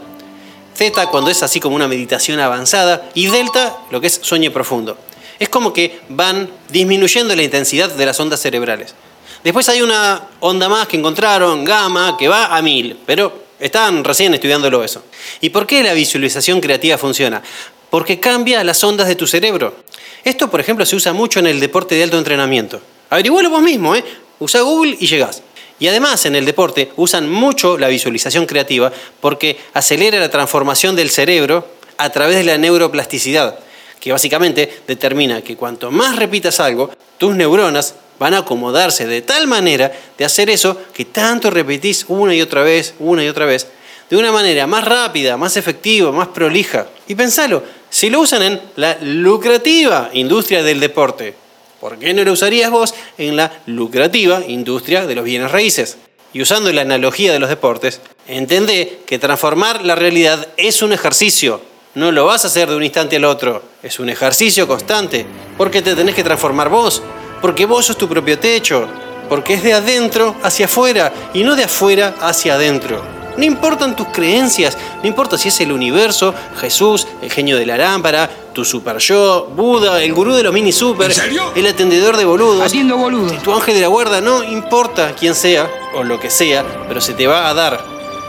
zeta, 0.75 1.07
cuando 1.07 1.29
es 1.29 1.43
así 1.43 1.59
como 1.59 1.75
una 1.75 1.87
meditación 1.87 2.39
avanzada, 2.39 3.09
y 3.13 3.27
delta, 3.27 3.77
lo 3.91 4.01
que 4.01 4.07
es 4.07 4.19
sueño 4.23 4.51
profundo. 4.51 4.97
Es 5.37 5.49
como 5.49 5.73
que 5.73 6.01
van 6.09 6.49
disminuyendo 6.69 7.35
la 7.35 7.43
intensidad 7.43 7.89
de 7.89 8.05
las 8.05 8.19
ondas 8.19 8.39
cerebrales. 8.39 8.95
Después 9.43 9.69
hay 9.69 9.81
una 9.81 10.21
onda 10.39 10.69
más 10.69 10.87
que 10.87 10.97
encontraron, 10.97 11.63
gamma, 11.63 12.15
que 12.17 12.27
va 12.27 12.55
a 12.55 12.61
mil, 12.61 12.97
pero 13.05 13.50
están 13.61 14.03
recién 14.03 14.33
estudiándolo 14.33 14.83
eso. 14.83 15.03
¿Y 15.39 15.49
por 15.49 15.67
qué 15.67 15.83
la 15.83 15.93
visualización 15.93 16.59
creativa 16.59 16.97
funciona? 16.97 17.41
Porque 17.89 18.19
cambia 18.19 18.63
las 18.63 18.83
ondas 18.83 19.07
de 19.07 19.15
tu 19.15 19.27
cerebro. 19.27 19.75
Esto, 20.23 20.49
por 20.49 20.59
ejemplo, 20.59 20.85
se 20.85 20.95
usa 20.95 21.13
mucho 21.13 21.39
en 21.39 21.47
el 21.47 21.59
deporte 21.59 21.95
de 21.95 22.03
alto 22.03 22.17
entrenamiento. 22.17 22.81
Averigüalo 23.09 23.49
vos 23.49 23.61
mismo, 23.61 23.95
¿eh? 23.95 24.03
Usa 24.39 24.61
Google 24.61 24.97
y 24.99 25.07
llegás. 25.07 25.43
Y 25.79 25.87
además 25.87 26.25
en 26.25 26.35
el 26.35 26.45
deporte 26.45 26.91
usan 26.95 27.29
mucho 27.29 27.77
la 27.77 27.87
visualización 27.87 28.45
creativa 28.45 28.91
porque 29.19 29.57
acelera 29.73 30.19
la 30.19 30.29
transformación 30.29 30.95
del 30.95 31.09
cerebro 31.09 31.67
a 31.97 32.09
través 32.09 32.37
de 32.37 32.43
la 32.43 32.57
neuroplasticidad, 32.57 33.59
que 33.99 34.11
básicamente 34.11 34.81
determina 34.87 35.41
que 35.41 35.55
cuanto 35.55 35.91
más 35.91 36.15
repitas 36.15 36.59
algo, 36.59 36.91
tus 37.17 37.35
neuronas 37.35 37.95
van 38.21 38.35
a 38.35 38.39
acomodarse 38.45 39.07
de 39.07 39.23
tal 39.23 39.47
manera 39.47 39.91
de 40.15 40.23
hacer 40.23 40.51
eso 40.51 40.77
que 40.93 41.05
tanto 41.05 41.49
repetís 41.49 42.05
una 42.07 42.35
y 42.35 42.41
otra 42.43 42.61
vez, 42.61 42.93
una 42.99 43.23
y 43.23 43.27
otra 43.27 43.47
vez, 43.47 43.65
de 44.11 44.15
una 44.15 44.31
manera 44.31 44.67
más 44.67 44.85
rápida, 44.85 45.37
más 45.37 45.57
efectiva, 45.57 46.11
más 46.11 46.27
prolija. 46.27 46.85
Y 47.07 47.15
pensalo, 47.15 47.63
si 47.89 48.11
lo 48.11 48.19
usan 48.19 48.43
en 48.43 48.61
la 48.75 48.95
lucrativa 49.01 50.11
industria 50.13 50.61
del 50.61 50.79
deporte, 50.79 51.33
¿Por 51.79 51.97
qué 51.97 52.13
no 52.13 52.23
lo 52.23 52.33
usarías 52.33 52.69
vos 52.69 52.93
en 53.17 53.35
la 53.35 53.51
lucrativa 53.65 54.43
industria 54.47 55.07
de 55.07 55.15
los 55.15 55.25
bienes 55.25 55.51
raíces? 55.51 55.97
Y 56.31 56.43
usando 56.43 56.71
la 56.71 56.83
analogía 56.83 57.33
de 57.33 57.39
los 57.39 57.49
deportes, 57.49 58.01
entendé 58.27 58.99
que 59.07 59.17
transformar 59.17 59.83
la 59.83 59.95
realidad 59.95 60.47
es 60.57 60.83
un 60.83 60.93
ejercicio. 60.93 61.59
No 61.95 62.11
lo 62.11 62.27
vas 62.27 62.45
a 62.45 62.49
hacer 62.49 62.69
de 62.69 62.75
un 62.75 62.83
instante 62.83 63.15
al 63.15 63.25
otro. 63.25 63.63
Es 63.81 63.99
un 63.99 64.09
ejercicio 64.09 64.67
constante. 64.67 65.25
Porque 65.57 65.81
te 65.81 65.95
tenés 65.95 66.13
que 66.13 66.23
transformar 66.23 66.69
vos. 66.69 67.01
Porque 67.41 67.65
vos 67.65 67.85
sos 67.85 67.97
tu 67.97 68.07
propio 68.07 68.37
techo. 68.39 68.87
Porque 69.29 69.53
es 69.53 69.63
de 69.63 69.73
adentro 69.73 70.35
hacia 70.43 70.65
afuera 70.65 71.11
y 71.33 71.43
no 71.43 71.55
de 71.55 71.63
afuera 71.63 72.15
hacia 72.21 72.55
adentro. 72.55 73.01
No 73.37 73.45
importan 73.45 73.95
tus 73.95 74.07
creencias, 74.09 74.77
no 75.01 75.07
importa 75.07 75.37
si 75.37 75.47
es 75.47 75.61
el 75.61 75.71
universo, 75.71 76.33
Jesús, 76.59 77.07
el 77.21 77.31
genio 77.31 77.55
de 77.57 77.65
la 77.65 77.77
lámpara, 77.77 78.29
tu 78.53 78.65
super 78.65 78.97
yo, 78.97 79.49
Buda, 79.55 80.03
el 80.03 80.13
gurú 80.13 80.33
de 80.33 80.43
los 80.43 80.53
mini 80.53 80.73
super, 80.73 81.13
el 81.55 81.65
atendedor 81.67 82.17
de 82.17 82.25
boludos, 82.25 82.65
Atiendo 82.65 82.97
boludos. 82.97 83.41
tu 83.41 83.53
ángel 83.53 83.75
de 83.75 83.81
la 83.81 83.87
guarda, 83.87 84.19
no 84.19 84.43
importa 84.43 85.15
quién 85.17 85.33
sea 85.33 85.71
o 85.95 86.03
lo 86.03 86.19
que 86.19 86.29
sea, 86.29 86.65
pero 86.89 86.99
se 86.99 87.13
te 87.13 87.25
va 87.25 87.47
a 87.49 87.53
dar, 87.53 87.81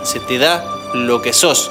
se 0.05 0.21
te 0.21 0.39
da 0.39 0.65
lo 0.95 1.21
que 1.21 1.33
sos. 1.33 1.69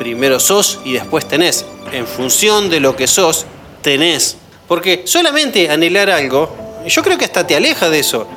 Primero 0.00 0.40
sos 0.40 0.80
y 0.84 0.94
después 0.94 1.28
tenés. 1.28 1.64
En 1.92 2.08
función 2.08 2.70
de 2.70 2.80
lo 2.80 2.96
que 2.96 3.06
sos, 3.06 3.46
tenés. 3.82 4.36
Porque 4.68 5.02
solamente 5.06 5.70
anhelar 5.70 6.10
algo, 6.10 6.54
yo 6.86 7.02
creo 7.02 7.18
que 7.18 7.24
hasta 7.24 7.46
te 7.46 7.56
aleja 7.56 7.88
de 7.90 7.98
eso, 7.98 8.28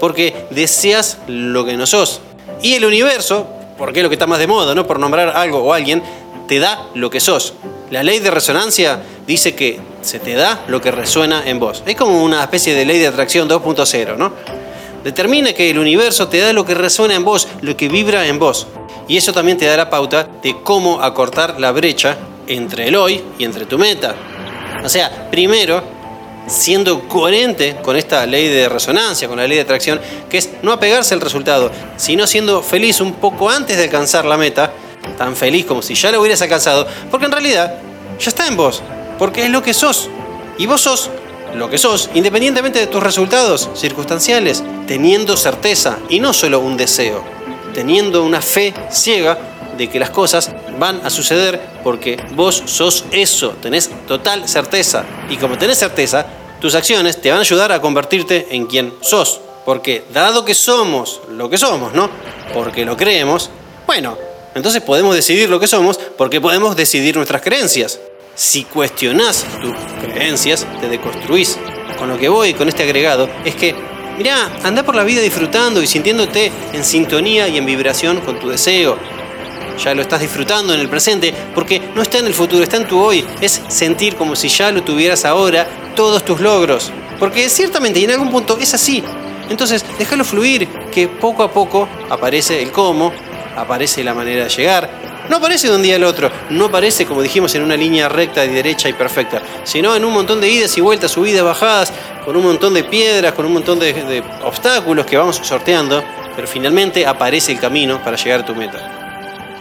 porque 0.00 0.46
deseas 0.50 1.18
lo 1.28 1.64
que 1.64 1.76
no 1.76 1.86
sos. 1.86 2.20
Y 2.60 2.74
el 2.74 2.84
universo, 2.84 3.46
porque 3.78 4.00
es 4.00 4.02
lo 4.02 4.10
que 4.10 4.16
está 4.16 4.26
más 4.26 4.40
de 4.40 4.48
moda, 4.48 4.74
¿no? 4.74 4.86
Por 4.86 4.98
nombrar 4.98 5.28
algo 5.36 5.60
o 5.60 5.72
alguien, 5.72 6.02
te 6.48 6.58
da 6.58 6.88
lo 6.94 7.08
que 7.08 7.20
sos. 7.20 7.54
La 7.90 8.02
ley 8.02 8.18
de 8.18 8.32
resonancia 8.32 9.00
dice 9.26 9.54
que 9.54 9.78
se 10.02 10.18
te 10.18 10.34
da 10.34 10.64
lo 10.66 10.80
que 10.80 10.90
resuena 10.90 11.42
en 11.46 11.60
vos. 11.60 11.84
Es 11.86 11.94
como 11.94 12.22
una 12.22 12.42
especie 12.42 12.74
de 12.74 12.84
ley 12.84 12.98
de 12.98 13.06
atracción 13.06 13.48
2.0, 13.48 14.16
¿no? 14.16 14.32
Determina 15.04 15.52
que 15.52 15.70
el 15.70 15.78
universo 15.78 16.26
te 16.26 16.40
da 16.40 16.52
lo 16.52 16.66
que 16.66 16.74
resuena 16.74 17.14
en 17.14 17.24
vos, 17.24 17.46
lo 17.62 17.76
que 17.76 17.88
vibra 17.88 18.26
en 18.26 18.40
vos. 18.40 18.66
Y 19.06 19.16
eso 19.16 19.32
también 19.32 19.56
te 19.56 19.66
da 19.66 19.76
la 19.76 19.88
pauta 19.88 20.28
de 20.42 20.56
cómo 20.64 21.00
acortar 21.00 21.60
la 21.60 21.70
brecha 21.70 22.16
entre 22.48 22.88
el 22.88 22.96
hoy 22.96 23.22
y 23.38 23.44
entre 23.44 23.66
tu 23.66 23.78
meta. 23.78 24.16
O 24.84 24.88
sea, 24.88 25.30
primero, 25.30 25.82
siendo 26.46 27.08
coherente 27.08 27.76
con 27.82 27.96
esta 27.96 28.24
ley 28.26 28.48
de 28.48 28.68
resonancia, 28.68 29.28
con 29.28 29.38
la 29.38 29.46
ley 29.46 29.56
de 29.56 29.62
atracción, 29.62 30.00
que 30.28 30.38
es 30.38 30.50
no 30.62 30.72
apegarse 30.72 31.14
al 31.14 31.20
resultado, 31.20 31.70
sino 31.96 32.26
siendo 32.26 32.62
feliz 32.62 33.00
un 33.00 33.14
poco 33.14 33.50
antes 33.50 33.76
de 33.76 33.84
alcanzar 33.84 34.24
la 34.24 34.36
meta, 34.36 34.72
tan 35.18 35.36
feliz 35.36 35.66
como 35.66 35.82
si 35.82 35.94
ya 35.94 36.10
lo 36.10 36.20
hubieras 36.20 36.42
alcanzado, 36.42 36.86
porque 37.10 37.26
en 37.26 37.32
realidad 37.32 37.74
ya 38.18 38.28
está 38.28 38.46
en 38.46 38.56
vos, 38.56 38.82
porque 39.18 39.44
es 39.44 39.50
lo 39.50 39.62
que 39.62 39.74
sos. 39.74 40.08
Y 40.58 40.66
vos 40.66 40.80
sos 40.80 41.10
lo 41.54 41.70
que 41.70 41.78
sos, 41.78 42.10
independientemente 42.14 42.78
de 42.78 42.86
tus 42.86 43.02
resultados 43.02 43.70
circunstanciales, 43.74 44.62
teniendo 44.86 45.36
certeza 45.36 45.98
y 46.08 46.20
no 46.20 46.32
solo 46.32 46.60
un 46.60 46.76
deseo, 46.76 47.24
teniendo 47.74 48.24
una 48.24 48.40
fe 48.40 48.74
ciega 48.90 49.38
de 49.76 49.88
que 49.88 49.98
las 49.98 50.10
cosas 50.10 50.50
van 50.78 51.00
a 51.04 51.10
suceder 51.10 51.60
porque 51.82 52.22
vos 52.34 52.62
sos 52.66 53.04
eso, 53.10 53.50
tenés 53.60 53.90
total 54.06 54.48
certeza. 54.48 55.04
Y 55.28 55.36
como 55.36 55.58
tenés 55.58 55.78
certeza, 55.78 56.26
tus 56.60 56.74
acciones 56.74 57.20
te 57.20 57.30
van 57.30 57.38
a 57.38 57.42
ayudar 57.42 57.72
a 57.72 57.80
convertirte 57.80 58.48
en 58.50 58.66
quien 58.66 58.94
sos. 59.00 59.40
Porque 59.64 60.04
dado 60.12 60.44
que 60.44 60.54
somos 60.54 61.20
lo 61.30 61.50
que 61.50 61.58
somos, 61.58 61.92
¿no? 61.92 62.08
Porque 62.54 62.84
lo 62.84 62.96
creemos, 62.96 63.50
bueno, 63.86 64.16
entonces 64.54 64.82
podemos 64.82 65.14
decidir 65.14 65.50
lo 65.50 65.60
que 65.60 65.66
somos 65.66 65.98
porque 66.16 66.40
podemos 66.40 66.76
decidir 66.76 67.16
nuestras 67.16 67.42
creencias. 67.42 68.00
Si 68.34 68.64
cuestionás 68.64 69.44
tus 69.60 69.74
creencias, 70.12 70.66
te 70.80 70.88
deconstruís. 70.88 71.58
Con 71.98 72.08
lo 72.08 72.18
que 72.18 72.28
voy 72.28 72.54
con 72.54 72.68
este 72.68 72.82
agregado 72.82 73.28
es 73.44 73.54
que, 73.54 73.74
mirá, 74.18 74.50
anda 74.62 74.82
por 74.82 74.94
la 74.94 75.04
vida 75.04 75.20
disfrutando 75.20 75.82
y 75.82 75.86
sintiéndote 75.86 76.50
en 76.72 76.84
sintonía 76.84 77.48
y 77.48 77.58
en 77.58 77.66
vibración 77.66 78.20
con 78.20 78.38
tu 78.38 78.48
deseo. 78.48 78.98
Ya 79.82 79.94
lo 79.94 80.02
estás 80.02 80.20
disfrutando 80.20 80.74
en 80.74 80.80
el 80.80 80.88
presente 80.88 81.34
porque 81.54 81.80
no 81.94 82.02
está 82.02 82.18
en 82.18 82.26
el 82.26 82.34
futuro, 82.34 82.62
está 82.62 82.76
en 82.76 82.88
tu 82.88 82.98
hoy. 82.98 83.24
Es 83.40 83.62
sentir 83.68 84.16
como 84.16 84.36
si 84.36 84.48
ya 84.48 84.70
lo 84.72 84.82
tuvieras 84.82 85.24
ahora 85.24 85.66
todos 85.94 86.24
tus 86.24 86.40
logros. 86.40 86.90
Porque 87.18 87.48
ciertamente 87.48 88.00
y 88.00 88.04
en 88.04 88.12
algún 88.12 88.30
punto 88.30 88.58
es 88.60 88.74
así. 88.74 89.02
Entonces, 89.48 89.84
déjalo 89.98 90.24
fluir, 90.24 90.68
que 90.90 91.08
poco 91.08 91.42
a 91.42 91.50
poco 91.50 91.88
aparece 92.10 92.62
el 92.62 92.72
cómo, 92.72 93.12
aparece 93.56 94.02
la 94.02 94.14
manera 94.14 94.44
de 94.44 94.50
llegar. 94.50 94.88
No 95.28 95.36
aparece 95.36 95.68
de 95.68 95.74
un 95.74 95.82
día 95.82 95.96
al 95.96 96.04
otro, 96.04 96.30
no 96.50 96.66
aparece, 96.66 97.04
como 97.04 97.20
dijimos, 97.20 97.54
en 97.56 97.62
una 97.62 97.76
línea 97.76 98.08
recta 98.08 98.44
y 98.44 98.48
derecha 98.48 98.88
y 98.88 98.92
perfecta, 98.92 99.42
sino 99.64 99.96
en 99.96 100.04
un 100.04 100.12
montón 100.12 100.40
de 100.40 100.48
idas 100.48 100.76
y 100.78 100.80
vueltas, 100.80 101.10
subidas, 101.10 101.44
bajadas, 101.44 101.92
con 102.24 102.36
un 102.36 102.44
montón 102.44 102.74
de 102.74 102.84
piedras, 102.84 103.32
con 103.32 103.44
un 103.44 103.54
montón 103.54 103.80
de, 103.80 103.92
de 103.92 104.22
obstáculos 104.44 105.04
que 105.04 105.16
vamos 105.16 105.40
sorteando, 105.42 106.02
pero 106.36 106.46
finalmente 106.46 107.06
aparece 107.06 107.52
el 107.52 107.58
camino 107.58 108.00
para 108.04 108.16
llegar 108.16 108.40
a 108.40 108.44
tu 108.44 108.54
meta. 108.54 109.05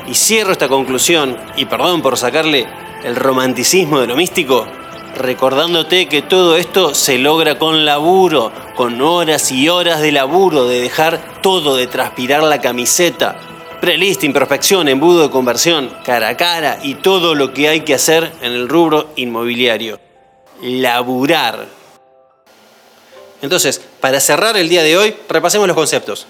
Y 0.07 0.13
cierro 0.13 0.51
esta 0.51 0.67
conclusión, 0.67 1.37
y 1.55 1.65
perdón 1.65 2.01
por 2.01 2.17
sacarle 2.17 2.67
el 3.03 3.15
romanticismo 3.15 3.99
de 3.99 4.07
lo 4.07 4.15
místico, 4.15 4.67
recordándote 5.15 6.07
que 6.07 6.21
todo 6.21 6.57
esto 6.57 6.93
se 6.93 7.17
logra 7.17 7.57
con 7.57 7.85
laburo, 7.85 8.51
con 8.75 9.01
horas 9.01 9.51
y 9.51 9.69
horas 9.69 10.01
de 10.01 10.11
laburo, 10.11 10.67
de 10.67 10.81
dejar 10.81 11.41
todo, 11.41 11.75
de 11.75 11.87
transpirar 11.87 12.43
la 12.43 12.61
camiseta. 12.61 13.39
Prelist, 13.81 14.23
introspección, 14.23 14.87
embudo 14.87 15.23
de 15.23 15.29
conversión, 15.29 15.91
cara 16.03 16.29
a 16.29 16.37
cara 16.37 16.79
y 16.83 16.95
todo 16.95 17.35
lo 17.35 17.53
que 17.53 17.69
hay 17.69 17.81
que 17.81 17.93
hacer 17.93 18.31
en 18.41 18.51
el 18.51 18.69
rubro 18.69 19.09
inmobiliario. 19.15 19.99
Laburar. 20.61 21.67
Entonces, 23.41 23.81
para 23.99 24.19
cerrar 24.19 24.57
el 24.57 24.69
día 24.69 24.83
de 24.83 24.97
hoy, 24.97 25.15
repasemos 25.29 25.67
los 25.67 25.75
conceptos. 25.75 26.25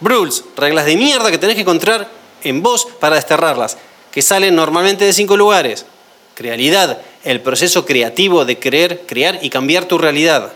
Brules, 0.00 0.44
reglas 0.56 0.86
de 0.86 0.96
mierda 0.96 1.30
que 1.30 1.38
tenés 1.38 1.54
que 1.54 1.62
encontrar 1.62 2.23
en 2.44 2.62
vos 2.62 2.86
para 3.00 3.16
desterrarlas, 3.16 3.78
que 4.12 4.22
salen 4.22 4.54
normalmente 4.54 5.04
de 5.04 5.12
cinco 5.12 5.36
lugares. 5.36 5.86
Realidad, 6.36 7.00
el 7.24 7.40
proceso 7.40 7.84
creativo 7.84 8.44
de 8.44 8.58
creer, 8.58 9.02
crear 9.06 9.38
y 9.42 9.50
cambiar 9.50 9.86
tu 9.86 9.98
realidad. 9.98 10.52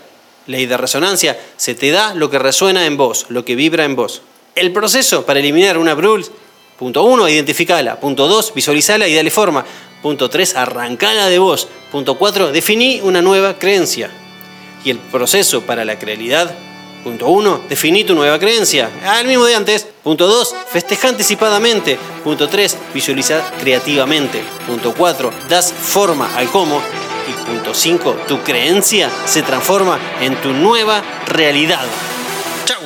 Ley 0.47 0.65
de 0.65 0.77
resonancia, 0.77 1.39
se 1.57 1.75
te 1.75 1.91
da 1.91 2.13
lo 2.15 2.29
que 2.29 2.39
resuena 2.39 2.85
en 2.85 2.97
vos, 2.97 3.25
lo 3.29 3.45
que 3.45 3.55
vibra 3.55 3.85
en 3.85 3.95
vos. 3.95 4.21
El 4.55 4.71
proceso 4.71 5.25
para 5.25 5.39
eliminar 5.39 5.77
una 5.77 5.93
Brules, 5.93 6.31
punto 6.77 7.03
1, 7.03 7.29
identificala. 7.29 7.99
Punto 7.99 8.27
2, 8.27 8.53
visualizala 8.53 9.07
y 9.07 9.15
dale 9.15 9.31
forma. 9.31 9.65
Punto 10.01 10.29
3, 10.29 10.55
arrancala 10.55 11.27
de 11.27 11.39
vos. 11.39 11.67
Punto 11.91 12.17
4, 12.17 12.51
definí 12.51 13.01
una 13.03 13.21
nueva 13.21 13.59
creencia. 13.59 14.09
Y 14.83 14.89
el 14.89 14.97
proceso 14.97 15.61
para 15.61 15.85
la 15.85 15.99
crealidad, 15.99 16.55
Punto 17.03 17.27
1. 17.27 17.61
Definí 17.69 18.03
tu 18.03 18.15
nueva 18.15 18.39
creencia. 18.39 18.89
Al 19.05 19.25
mismo 19.25 19.45
de 19.45 19.55
antes. 19.55 19.87
Punto 20.03 20.27
2. 20.27 20.55
Festeja 20.71 21.09
anticipadamente. 21.09 21.97
Punto 22.23 22.47
3. 22.47 22.77
Visualiza 22.93 23.41
creativamente. 23.59 24.43
Punto 24.67 24.93
4. 24.93 25.31
Das 25.47 25.73
forma 25.73 26.29
al 26.35 26.49
cómo. 26.49 26.81
Y 27.27 27.45
punto 27.45 27.73
5. 27.73 28.23
Tu 28.27 28.41
creencia 28.41 29.09
se 29.25 29.41
transforma 29.43 29.99
en 30.21 30.35
tu 30.41 30.51
nueva 30.51 31.01
realidad. 31.27 31.85
Chau. 32.65 32.81